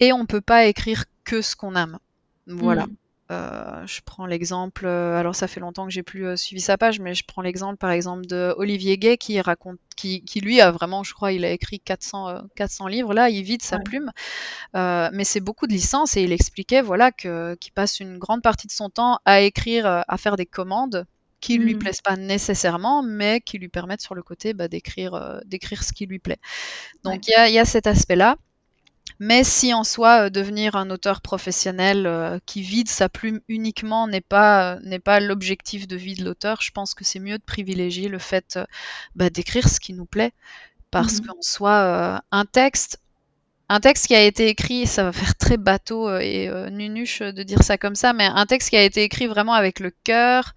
et 0.00 0.12
on 0.12 0.26
peut 0.26 0.40
pas 0.40 0.66
écrire 0.66 1.04
que 1.24 1.42
ce 1.42 1.56
qu'on 1.56 1.74
aime. 1.76 1.98
Voilà. 2.46 2.86
Mm. 2.86 2.96
Euh, 3.30 3.86
je 3.86 4.02
prends 4.04 4.26
l'exemple, 4.26 4.84
euh, 4.84 5.18
alors 5.18 5.34
ça 5.34 5.48
fait 5.48 5.58
longtemps 5.58 5.86
que 5.86 5.92
j'ai 5.92 6.02
plus 6.02 6.26
euh, 6.26 6.36
suivi 6.36 6.60
sa 6.60 6.76
page, 6.76 7.00
mais 7.00 7.14
je 7.14 7.24
prends 7.26 7.40
l'exemple 7.40 7.78
par 7.78 7.90
exemple 7.90 8.26
de 8.26 8.54
Olivier 8.58 8.98
Gay 8.98 9.16
qui 9.16 9.40
raconte, 9.40 9.78
qui, 9.96 10.22
qui, 10.22 10.40
lui 10.40 10.60
a 10.60 10.70
vraiment, 10.70 11.02
je 11.02 11.14
crois, 11.14 11.32
il 11.32 11.42
a 11.46 11.50
écrit 11.50 11.80
400, 11.80 12.42
400 12.54 12.86
livres 12.86 13.14
là, 13.14 13.30
il 13.30 13.42
vide 13.42 13.62
sa 13.62 13.78
plume, 13.78 14.10
mais 14.74 15.24
c'est 15.24 15.40
beaucoup 15.40 15.66
de 15.66 15.72
licences 15.72 16.18
et 16.18 16.22
il 16.22 16.32
expliquait 16.32 16.82
voilà 16.82 17.12
que 17.12 17.54
qu'il 17.54 17.72
passe 17.72 17.98
une 17.98 18.18
grande 18.18 18.42
partie 18.42 18.66
de 18.66 18.72
son 18.72 18.90
temps 18.90 19.18
à 19.24 19.40
écrire, 19.40 20.04
à 20.06 20.18
faire 20.18 20.36
des 20.36 20.46
commandes 20.46 21.06
qui 21.40 21.58
ne 21.58 21.64
lui 21.64 21.76
mm. 21.76 21.78
plaisent 21.78 22.02
pas 22.02 22.16
nécessairement, 22.16 23.02
mais 23.02 23.40
qui 23.40 23.58
lui 23.58 23.68
permettent 23.68 24.02
sur 24.02 24.14
le 24.14 24.22
côté 24.22 24.52
bah, 24.52 24.68
d'écrire, 24.68 25.40
d'écrire 25.46 25.82
ce 25.82 25.94
qui 25.94 26.04
lui 26.04 26.18
plaît. 26.18 26.40
Donc 27.04 27.26
il 27.26 27.30
y, 27.30 27.34
a, 27.34 27.48
y 27.48 27.58
a 27.58 27.64
cet 27.64 27.86
aspect-là. 27.86 28.36
Mais 29.20 29.44
si 29.44 29.72
en 29.72 29.84
soi, 29.84 30.26
euh, 30.26 30.30
devenir 30.30 30.76
un 30.76 30.90
auteur 30.90 31.20
professionnel 31.20 32.06
euh, 32.06 32.38
qui 32.46 32.62
vide 32.62 32.88
sa 32.88 33.08
plume 33.08 33.40
uniquement 33.48 34.08
n'est 34.08 34.20
pas, 34.20 34.78
n'est 34.80 34.98
pas 34.98 35.20
l'objectif 35.20 35.86
de 35.86 35.96
vie 35.96 36.14
de 36.14 36.24
l'auteur, 36.24 36.60
je 36.62 36.72
pense 36.72 36.94
que 36.94 37.04
c'est 37.04 37.20
mieux 37.20 37.38
de 37.38 37.42
privilégier 37.42 38.08
le 38.08 38.18
fait 38.18 38.56
euh, 38.56 38.64
bah, 39.14 39.30
d'écrire 39.30 39.68
ce 39.68 39.80
qui 39.80 39.92
nous 39.92 40.06
plaît. 40.06 40.32
Parce 40.90 41.20
mmh 41.20 41.26
qu'en 41.26 41.42
soi, 41.42 42.22
un 42.30 42.44
texte, 42.44 43.00
un 43.68 43.80
texte 43.80 44.06
qui 44.06 44.14
a 44.14 44.22
été 44.22 44.46
écrit, 44.46 44.86
ça 44.86 45.02
va 45.02 45.12
faire 45.12 45.34
très 45.34 45.56
bateau 45.56 46.08
et 46.18 46.48
nunuche 46.70 47.20
de 47.20 47.42
dire 47.42 47.64
ça 47.64 47.76
comme 47.78 47.96
ça, 47.96 48.12
mais 48.12 48.26
un 48.26 48.46
texte 48.46 48.70
qui 48.70 48.76
a 48.76 48.84
été 48.84 49.02
écrit 49.02 49.26
vraiment 49.26 49.54
avec 49.54 49.80
le 49.80 49.90
cœur, 50.04 50.54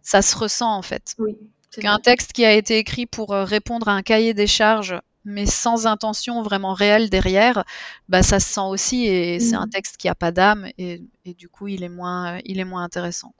ça 0.00 0.22
se 0.22 0.34
ressent 0.34 0.74
en 0.74 0.80
fait. 0.80 1.14
Oui, 1.18 1.36
Qu'un 1.78 1.98
texte 1.98 2.32
qui 2.32 2.46
a 2.46 2.54
été 2.54 2.78
écrit 2.78 3.04
pour 3.04 3.32
répondre 3.32 3.88
à 3.88 3.92
un 3.92 4.00
cahier 4.00 4.32
des 4.32 4.46
charges 4.46 4.98
mais 5.26 5.44
sans 5.44 5.86
intention 5.86 6.40
vraiment 6.42 6.72
réelle 6.72 7.10
derrière, 7.10 7.64
bah, 8.08 8.22
ça 8.22 8.40
se 8.40 8.54
sent 8.54 8.60
aussi 8.60 9.06
et 9.06 9.40
c'est 9.40 9.56
un 9.56 9.66
mmh. 9.66 9.70
texte 9.70 9.96
qui 9.98 10.08
a 10.08 10.14
pas 10.14 10.30
d'âme 10.30 10.68
et, 10.78 11.02
du 11.24 11.48
coup 11.48 11.68
il 11.68 11.82
est 11.82 11.88
moins, 11.90 12.38
il 12.44 12.60
est 12.60 12.64
moins 12.64 12.84
intéressant. 12.84 13.34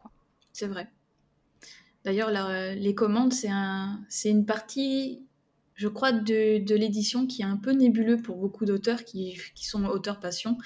C'est 0.53 0.67
vrai. 0.67 0.91
D'ailleurs, 2.05 2.31
les 2.31 2.95
commandes, 2.95 3.33
c'est 3.33 3.51
un, 3.51 4.01
une 4.25 4.45
partie 4.45 5.23
je 5.77 5.89
crois, 5.89 6.11
de, 6.11 6.65
de 6.65 6.75
l'édition 6.75 7.27
qui 7.27 7.43
est 7.43 7.47
un 7.47 7.59
peu 7.59 7.73
nébuleux 7.73 8.17
pour 8.17 8.37
beaucoup 8.37 8.65
d'auteurs 8.65 9.05
qui, 9.05 9.39
qui, 9.55 9.67
sont 9.67 9.85
auteurs 9.85 10.21
passion. 10.21 10.57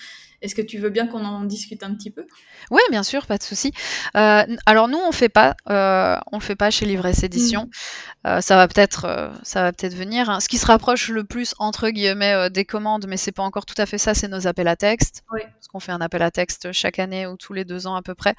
Est-ce 0.40 0.54
que 0.54 0.62
tu 0.62 0.78
veux 0.78 0.88
bien 0.88 1.08
qu'on 1.08 1.24
en 1.24 1.44
discute 1.44 1.82
un 1.82 1.94
petit 1.94 2.10
peu? 2.10 2.24
Oui, 2.70 2.80
bien 2.90 3.02
sûr, 3.02 3.26
pas 3.26 3.36
de 3.36 3.42
souci. 3.42 3.72
Euh, 4.16 4.44
alors 4.66 4.88
nous, 4.88 4.98
on 4.98 5.10
fait 5.10 5.28
pas, 5.28 5.56
euh, 5.68 6.16
on 6.30 6.38
fait 6.38 6.54
pas 6.54 6.70
chez 6.70 6.86
Livresse 6.86 7.24
Édition. 7.24 7.64
Mmh. 7.64 8.28
Euh, 8.28 8.40
ça 8.40 8.54
va 8.54 8.68
peut-être, 8.68 9.32
ça 9.42 9.62
va 9.62 9.72
peut-être 9.72 9.94
venir. 9.94 10.30
Hein. 10.30 10.38
Ce 10.38 10.48
qui 10.48 10.58
se 10.58 10.66
rapproche 10.66 11.08
le 11.08 11.24
plus 11.24 11.54
entre 11.58 11.90
guillemets 11.90 12.48
des 12.48 12.64
commandes, 12.64 13.06
mais 13.08 13.16
c'est 13.16 13.32
pas 13.32 13.42
encore 13.42 13.66
tout 13.66 13.74
à 13.78 13.86
fait 13.86 13.98
ça, 13.98 14.14
c'est 14.14 14.28
nos 14.28 14.46
appels 14.46 14.68
à 14.68 14.76
texte. 14.76 15.24
Parce 15.60 15.68
qu'on 15.68 15.80
fait 15.80 15.92
un 15.92 16.00
appel 16.00 16.22
à 16.22 16.30
texte 16.30 16.72
chaque 16.72 16.98
année 16.98 17.26
ou 17.26 17.36
tous 17.36 17.52
les 17.52 17.66
deux 17.66 17.86
ans 17.86 17.94
à 17.94 18.00
peu 18.00 18.14
près. 18.14 18.34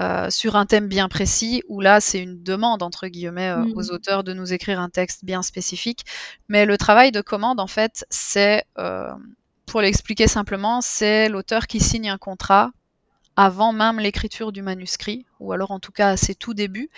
Euh, 0.00 0.30
sur 0.30 0.56
un 0.56 0.64
thème 0.64 0.86
bien 0.86 1.08
précis, 1.08 1.62
où 1.68 1.80
là 1.80 2.00
c'est 2.00 2.20
une 2.20 2.40
demande 2.40 2.84
entre 2.84 3.08
guillemets 3.08 3.50
euh, 3.50 3.64
mmh. 3.64 3.72
aux 3.74 3.90
auteurs 3.90 4.22
de 4.22 4.32
nous 4.32 4.52
écrire 4.52 4.78
un 4.78 4.88
texte 4.88 5.24
bien 5.24 5.42
spécifique. 5.42 6.04
Mais 6.48 6.66
le 6.66 6.78
travail 6.78 7.10
de 7.10 7.20
commande, 7.20 7.58
en 7.58 7.66
fait, 7.66 8.06
c'est, 8.08 8.64
euh, 8.78 9.12
pour 9.66 9.82
l'expliquer 9.82 10.26
simplement, 10.26 10.80
c'est 10.80 11.28
l'auteur 11.28 11.66
qui 11.66 11.80
signe 11.80 12.08
un 12.08 12.16
contrat 12.16 12.70
avant 13.34 13.72
même 13.72 13.98
l'écriture 13.98 14.52
du 14.52 14.62
manuscrit, 14.62 15.26
ou 15.40 15.52
alors 15.52 15.72
en 15.72 15.80
tout 15.80 15.92
cas 15.92 16.10
à 16.10 16.16
ses 16.16 16.34
tout 16.34 16.54
débuts, 16.54 16.90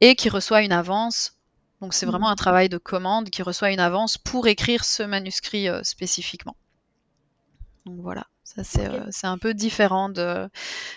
et 0.00 0.14
qui 0.14 0.30
reçoit 0.30 0.62
une 0.62 0.72
avance. 0.72 1.36
Donc 1.82 1.94
c'est 1.94 2.06
vraiment 2.06 2.28
un 2.28 2.36
travail 2.36 2.70
de 2.70 2.78
commande 2.78 3.28
qui 3.28 3.42
reçoit 3.42 3.72
une 3.72 3.80
avance 3.80 4.18
pour 4.18 4.46
écrire 4.46 4.84
ce 4.84 5.02
manuscrit 5.02 5.68
spécifiquement. 5.82 6.56
Donc 7.86 8.00
voilà. 8.00 8.26
Ça, 8.54 8.64
c'est 8.64 8.88
okay. 8.88 8.98
euh, 8.98 9.28
un 9.28 9.38
peu 9.38 9.54
différent 9.54 10.08
de, 10.08 10.48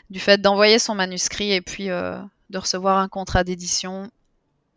du 0.09 0.19
fait 0.19 0.41
d'envoyer 0.41 0.79
son 0.79 0.95
manuscrit 0.95 1.51
et 1.51 1.61
puis 1.61 1.91
euh, 1.91 2.19
de 2.49 2.57
recevoir 2.57 2.97
un 2.97 3.07
contrat 3.07 3.43
d'édition 3.43 4.09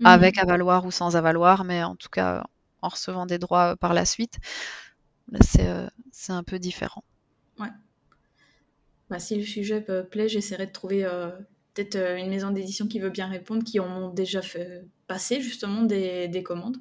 mmh. 0.01 0.07
avec 0.07 0.37
avaloir 0.37 0.85
ou 0.85 0.91
sans 0.91 1.17
avaloir, 1.17 1.65
mais 1.65 1.83
en 1.83 1.97
tout 1.97 2.11
cas 2.11 2.45
en 2.83 2.89
recevant 2.89 3.25
des 3.25 3.39
droits 3.39 3.77
par 3.77 3.95
la 3.95 4.05
suite. 4.05 4.35
C'est 5.41 5.67
euh, 5.67 5.89
un 6.29 6.43
peu 6.43 6.59
différent. 6.59 7.03
Ouais. 7.59 7.71
Bah, 9.09 9.21
si 9.21 9.37
le 9.37 9.45
sujet 9.45 9.81
peut 9.81 10.05
plaît, 10.05 10.29
j'essaierai 10.29 10.67
de 10.67 10.73
trouver 10.73 11.07
euh, 11.07 11.31
peut-être 11.73 11.97
une 12.19 12.29
maison 12.29 12.51
d'édition 12.51 12.87
qui 12.87 12.99
veut 13.01 13.11
bien 13.11 13.27
répondre, 13.27 13.65
qui 13.65 13.81
ont 13.81 14.11
déjà 14.11 14.43
fait 14.43 14.85
passer 15.07 15.41
justement 15.41 15.83
des, 15.83 16.29
des 16.29 16.43
commandes. 16.43 16.77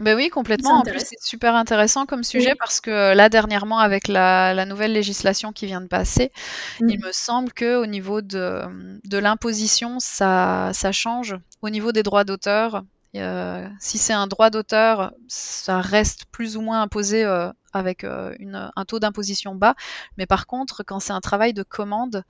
Ben 0.00 0.16
oui, 0.16 0.30
complètement. 0.30 0.78
En 0.78 0.82
plus, 0.82 1.00
c'est 1.00 1.20
super 1.20 1.54
intéressant 1.54 2.06
comme 2.06 2.24
sujet 2.24 2.50
oui. 2.50 2.56
parce 2.58 2.80
que 2.80 2.90
euh, 2.90 3.14
là, 3.14 3.28
dernièrement, 3.28 3.78
avec 3.78 4.08
la, 4.08 4.54
la, 4.54 4.64
nouvelle 4.64 4.92
législation 4.92 5.52
qui 5.52 5.66
vient 5.66 5.80
de 5.80 5.86
passer, 5.86 6.32
mmh. 6.80 6.88
il 6.88 7.00
me 7.00 7.12
semble 7.12 7.52
que 7.52 7.76
au 7.76 7.86
niveau 7.86 8.22
de, 8.22 8.62
de 9.04 9.18
l'imposition, 9.18 9.98
ça, 9.98 10.70
ça 10.72 10.92
change. 10.92 11.36
Au 11.62 11.70
niveau 11.70 11.92
des 11.92 12.02
droits 12.02 12.24
d'auteur, 12.24 12.82
euh, 13.16 13.68
si 13.80 13.98
c'est 13.98 14.12
un 14.12 14.26
droit 14.26 14.50
d'auteur, 14.50 15.12
ça 15.26 15.80
reste 15.80 16.26
plus 16.26 16.56
ou 16.56 16.60
moins 16.60 16.82
imposé 16.82 17.24
euh, 17.24 17.50
avec 17.72 18.04
euh, 18.04 18.34
une, 18.38 18.70
un 18.74 18.84
taux 18.84 19.00
d'imposition 19.00 19.54
bas. 19.54 19.74
Mais 20.16 20.26
par 20.26 20.46
contre, 20.46 20.84
quand 20.84 21.00
c'est 21.00 21.12
un 21.12 21.20
travail 21.20 21.52
de 21.52 21.62
commande, 21.62 22.24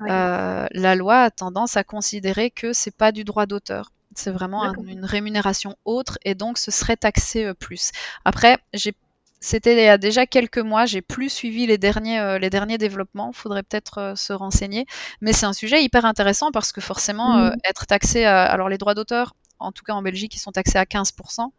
oui. 0.00 0.08
la 0.08 0.94
loi 0.96 1.22
a 1.22 1.30
tendance 1.30 1.76
à 1.76 1.84
considérer 1.84 2.50
que 2.50 2.72
c'est 2.72 2.96
pas 2.96 3.12
du 3.12 3.24
droit 3.24 3.46
d'auteur. 3.46 3.92
C'est 4.16 4.30
vraiment 4.30 4.64
un, 4.64 4.74
une 4.86 5.04
rémunération 5.04 5.76
autre 5.84 6.18
et 6.24 6.34
donc 6.34 6.58
ce 6.58 6.70
serait 6.70 6.96
taxé 6.96 7.44
euh, 7.44 7.54
plus. 7.54 7.90
Après, 8.24 8.58
j'ai 8.72 8.94
c'était 9.40 9.74
il 9.74 9.84
y 9.84 9.88
a 9.88 9.98
déjà 9.98 10.26
quelques 10.26 10.58
mois, 10.58 10.86
j'ai 10.86 11.02
plus 11.02 11.28
suivi 11.28 11.66
les 11.66 11.76
derniers, 11.76 12.18
euh, 12.18 12.38
les 12.38 12.48
derniers 12.48 12.78
développements, 12.78 13.30
il 13.34 13.36
faudrait 13.36 13.62
peut-être 13.62 13.98
euh, 13.98 14.14
se 14.14 14.32
renseigner. 14.32 14.86
Mais 15.20 15.34
c'est 15.34 15.44
un 15.44 15.52
sujet 15.52 15.82
hyper 15.82 16.06
intéressant 16.06 16.50
parce 16.50 16.72
que 16.72 16.80
forcément, 16.80 17.36
mmh. 17.36 17.56
être 17.64 17.86
taxé, 17.86 18.24
à, 18.24 18.44
alors 18.44 18.70
les 18.70 18.78
droits 18.78 18.94
d'auteur, 18.94 19.36
en 19.58 19.70
tout 19.70 19.84
cas 19.84 19.92
en 19.92 20.00
Belgique, 20.00 20.34
ils 20.34 20.38
sont 20.38 20.52
taxés 20.52 20.78
à 20.78 20.84
15%. 20.84 21.50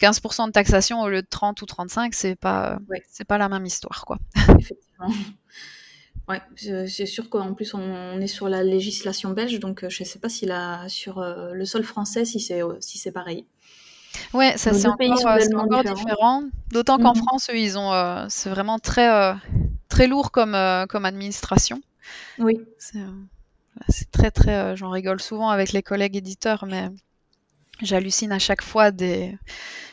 15% 0.00 0.46
de 0.46 0.52
taxation 0.52 1.00
au 1.00 1.08
lieu 1.08 1.22
de 1.22 1.26
30 1.28 1.62
ou 1.62 1.66
35, 1.66 2.14
c'est 2.14 2.34
pas, 2.34 2.78
ouais. 2.88 3.02
c'est 3.08 3.24
pas 3.24 3.38
la 3.38 3.48
même 3.48 3.64
histoire, 3.64 4.04
quoi. 4.04 4.18
Effectivement. 4.58 5.08
Ouais, 6.28 6.40
c'est 6.86 7.06
sûr 7.06 7.28
qu'en 7.28 7.52
plus 7.52 7.74
on 7.74 8.20
est 8.20 8.28
sur 8.28 8.48
la 8.48 8.62
législation 8.62 9.30
belge, 9.30 9.58
donc 9.58 9.82
euh, 9.82 9.90
je 9.90 10.02
ne 10.02 10.06
sais 10.06 10.20
pas 10.20 10.28
si 10.28 10.46
la, 10.46 10.88
sur 10.88 11.18
euh, 11.18 11.52
le 11.52 11.64
sol 11.64 11.82
français 11.82 12.24
si 12.24 12.38
c'est 12.38 12.62
euh, 12.62 12.76
si 12.80 12.98
c'est 12.98 13.10
pareil. 13.10 13.44
Ouais, 14.32 14.56
ça 14.56 14.72
c'est 14.72 14.86
encore, 14.86 15.26
encore 15.56 15.84
différent. 15.84 16.44
D'autant 16.70 16.98
qu'en 16.98 17.12
mmh. 17.12 17.16
France, 17.16 17.48
eux, 17.50 17.58
ils 17.58 17.76
ont, 17.78 17.92
euh, 17.92 18.26
c'est 18.28 18.50
vraiment 18.50 18.78
très 18.78 19.34
très 19.88 20.06
lourd 20.06 20.30
comme 20.30 20.56
comme 20.88 21.04
administration. 21.04 21.80
Oui. 22.38 22.60
C'est 23.88 24.10
très 24.10 24.30
très, 24.30 24.76
j'en 24.76 24.90
rigole 24.90 25.20
souvent 25.20 25.48
avec 25.48 25.72
les 25.72 25.82
collègues 25.82 26.16
éditeurs, 26.16 26.66
mais 26.68 26.90
j'hallucine 27.80 28.32
à 28.32 28.38
chaque 28.38 28.62
fois 28.62 28.90
des 28.90 29.36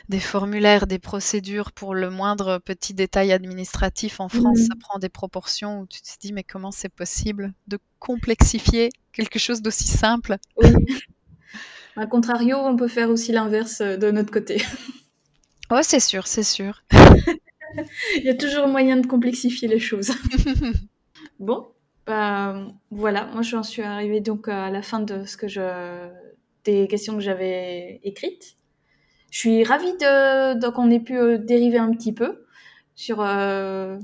des 0.10 0.20
formulaires, 0.20 0.88
des 0.88 0.98
procédures 0.98 1.72
pour 1.72 1.94
le 1.94 2.10
moindre 2.10 2.58
petit 2.58 2.96
détail 2.96 3.32
administratif 3.32 4.20
en 4.20 4.28
France, 4.28 4.60
mmh. 4.60 4.66
ça 4.66 4.74
prend 4.80 4.98
des 4.98 5.10
proportions 5.10 5.82
où 5.82 5.86
tu 5.86 6.02
te 6.02 6.08
dis 6.20 6.34
mais 6.34 6.44
comment 6.44 6.72
c'est 6.72 6.90
possible 6.90 7.54
de 7.68 7.78
complexifier 8.00 8.90
quelque 9.14 9.38
chose 9.38 9.62
d'aussi 9.62 9.88
simple? 9.88 10.38
Oui. 10.58 10.70
A 11.96 12.08
contrario, 12.08 12.58
on 12.58 12.76
peut 12.76 12.88
faire 12.88 13.10
aussi 13.10 13.32
l'inverse 13.32 13.82
euh, 13.82 13.98
de 13.98 14.12
notre 14.12 14.32
côté. 14.32 14.62
Oh, 15.72 15.82
c'est 15.84 16.00
sûr, 16.00 16.26
c'est 16.26 16.42
sûr. 16.42 16.82
Il 18.18 18.24
y 18.24 18.30
a 18.30 18.34
toujours 18.34 18.68
moyen 18.68 18.98
de 18.98 19.06
complexifier 19.06 19.68
les 19.68 19.78
choses. 19.78 20.12
bon, 21.40 21.68
bah, 22.08 22.66
voilà, 22.90 23.28
moi 23.28 23.44
j'en 23.44 23.62
suis 23.62 23.84
arrivée 23.84 24.20
donc 24.20 24.48
à 24.48 24.72
la 24.72 24.82
fin 24.82 25.00
de 25.00 25.26
ce 25.26 25.38
que 25.38 25.48
je 25.48 25.62
des 26.72 26.88
questions 26.88 27.16
que 27.16 27.22
j'avais 27.22 28.00
écrites 28.04 28.58
je 29.32 29.38
suis 29.38 29.64
ravie 29.64 29.94
de, 29.94 30.70
qu'on 30.70 30.90
ait 30.90 31.00
pu 31.00 31.18
euh, 31.18 31.38
dériver 31.38 31.78
un 31.78 31.92
petit 31.92 32.14
peu 32.14 32.46
sur, 32.96 33.22
euh, 33.22 33.98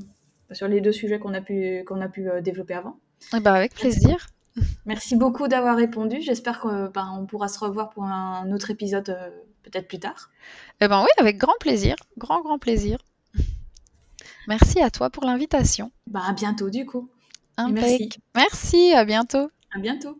sur 0.51 0.67
les 0.67 0.82
deux 0.82 0.91
sujets 0.91 1.19
qu'on 1.19 1.34
a 1.34 1.41
pu, 1.41 1.84
qu'on 1.88 2.01
a 2.01 2.08
pu 2.08 2.30
euh, 2.30 2.41
développer 2.41 2.75
avant. 2.75 2.97
Eh 3.36 3.39
ben 3.39 3.54
avec 3.54 3.73
plaisir. 3.73 4.28
Merci 4.86 5.15
beaucoup 5.15 5.47
d'avoir 5.47 5.75
répondu. 5.75 6.21
J'espère 6.21 6.60
qu'on 6.60 6.86
ben, 6.93 7.25
pourra 7.28 7.47
se 7.47 7.60
revoir 7.60 7.89
pour 7.89 8.04
un 8.04 8.51
autre 8.51 8.71
épisode 8.71 9.10
euh, 9.10 9.30
peut-être 9.63 9.88
plus 9.88 9.99
tard. 9.99 10.30
Eh 10.80 10.88
ben 10.88 11.01
oui, 11.01 11.10
avec 11.17 11.38
grand 11.38 11.58
plaisir. 11.60 11.95
Grand, 12.17 12.41
grand 12.41 12.60
plaisir. 12.60 12.99
Merci 14.47 14.80
à 14.82 14.91
toi 14.91 15.10
pour 15.10 15.25
l'invitation. 15.25 15.91
Bah, 16.08 16.21
à 16.25 16.34
bientôt 16.34 16.69
du 16.69 16.86
coup. 16.86 17.10
Merci. 17.58 18.10
Merci, 18.36 18.93
à 18.93 19.06
bientôt. 19.06 19.49
À 19.73 19.80
bientôt. 19.80 20.17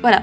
Voilà, 0.00 0.22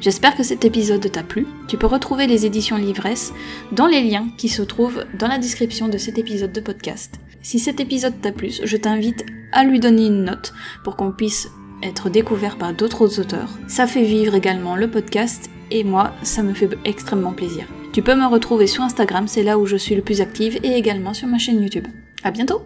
j'espère 0.00 0.36
que 0.36 0.42
cet 0.42 0.64
épisode 0.64 1.10
t'a 1.10 1.22
plu. 1.22 1.46
Tu 1.68 1.76
peux 1.76 1.86
retrouver 1.86 2.26
les 2.26 2.46
éditions 2.46 2.76
Livresse 2.76 3.32
dans 3.72 3.86
les 3.86 4.02
liens 4.02 4.28
qui 4.38 4.48
se 4.48 4.62
trouvent 4.62 5.04
dans 5.18 5.28
la 5.28 5.38
description 5.38 5.88
de 5.88 5.98
cet 5.98 6.18
épisode 6.18 6.52
de 6.52 6.60
podcast. 6.60 7.18
Si 7.42 7.58
cet 7.58 7.80
épisode 7.80 8.20
t'a 8.20 8.32
plu, 8.32 8.52
je 8.62 8.76
t'invite 8.76 9.24
à 9.52 9.64
lui 9.64 9.80
donner 9.80 10.06
une 10.06 10.24
note 10.24 10.52
pour 10.84 10.96
qu'on 10.96 11.12
puisse 11.12 11.48
être 11.82 12.08
découvert 12.08 12.56
par 12.56 12.72
d'autres 12.72 13.20
auteurs. 13.20 13.50
Ça 13.68 13.86
fait 13.86 14.04
vivre 14.04 14.34
également 14.34 14.76
le 14.76 14.90
podcast 14.90 15.50
et 15.70 15.84
moi, 15.84 16.12
ça 16.22 16.42
me 16.42 16.54
fait 16.54 16.70
extrêmement 16.84 17.32
plaisir. 17.32 17.66
Tu 17.92 18.02
peux 18.02 18.14
me 18.14 18.26
retrouver 18.26 18.66
sur 18.66 18.82
Instagram, 18.82 19.26
c'est 19.26 19.42
là 19.42 19.58
où 19.58 19.66
je 19.66 19.76
suis 19.76 19.94
le 19.94 20.02
plus 20.02 20.20
active, 20.20 20.58
et 20.62 20.72
également 20.72 21.14
sur 21.14 21.28
ma 21.28 21.38
chaîne 21.38 21.62
YouTube. 21.62 21.86
À 22.22 22.30
bientôt 22.30 22.62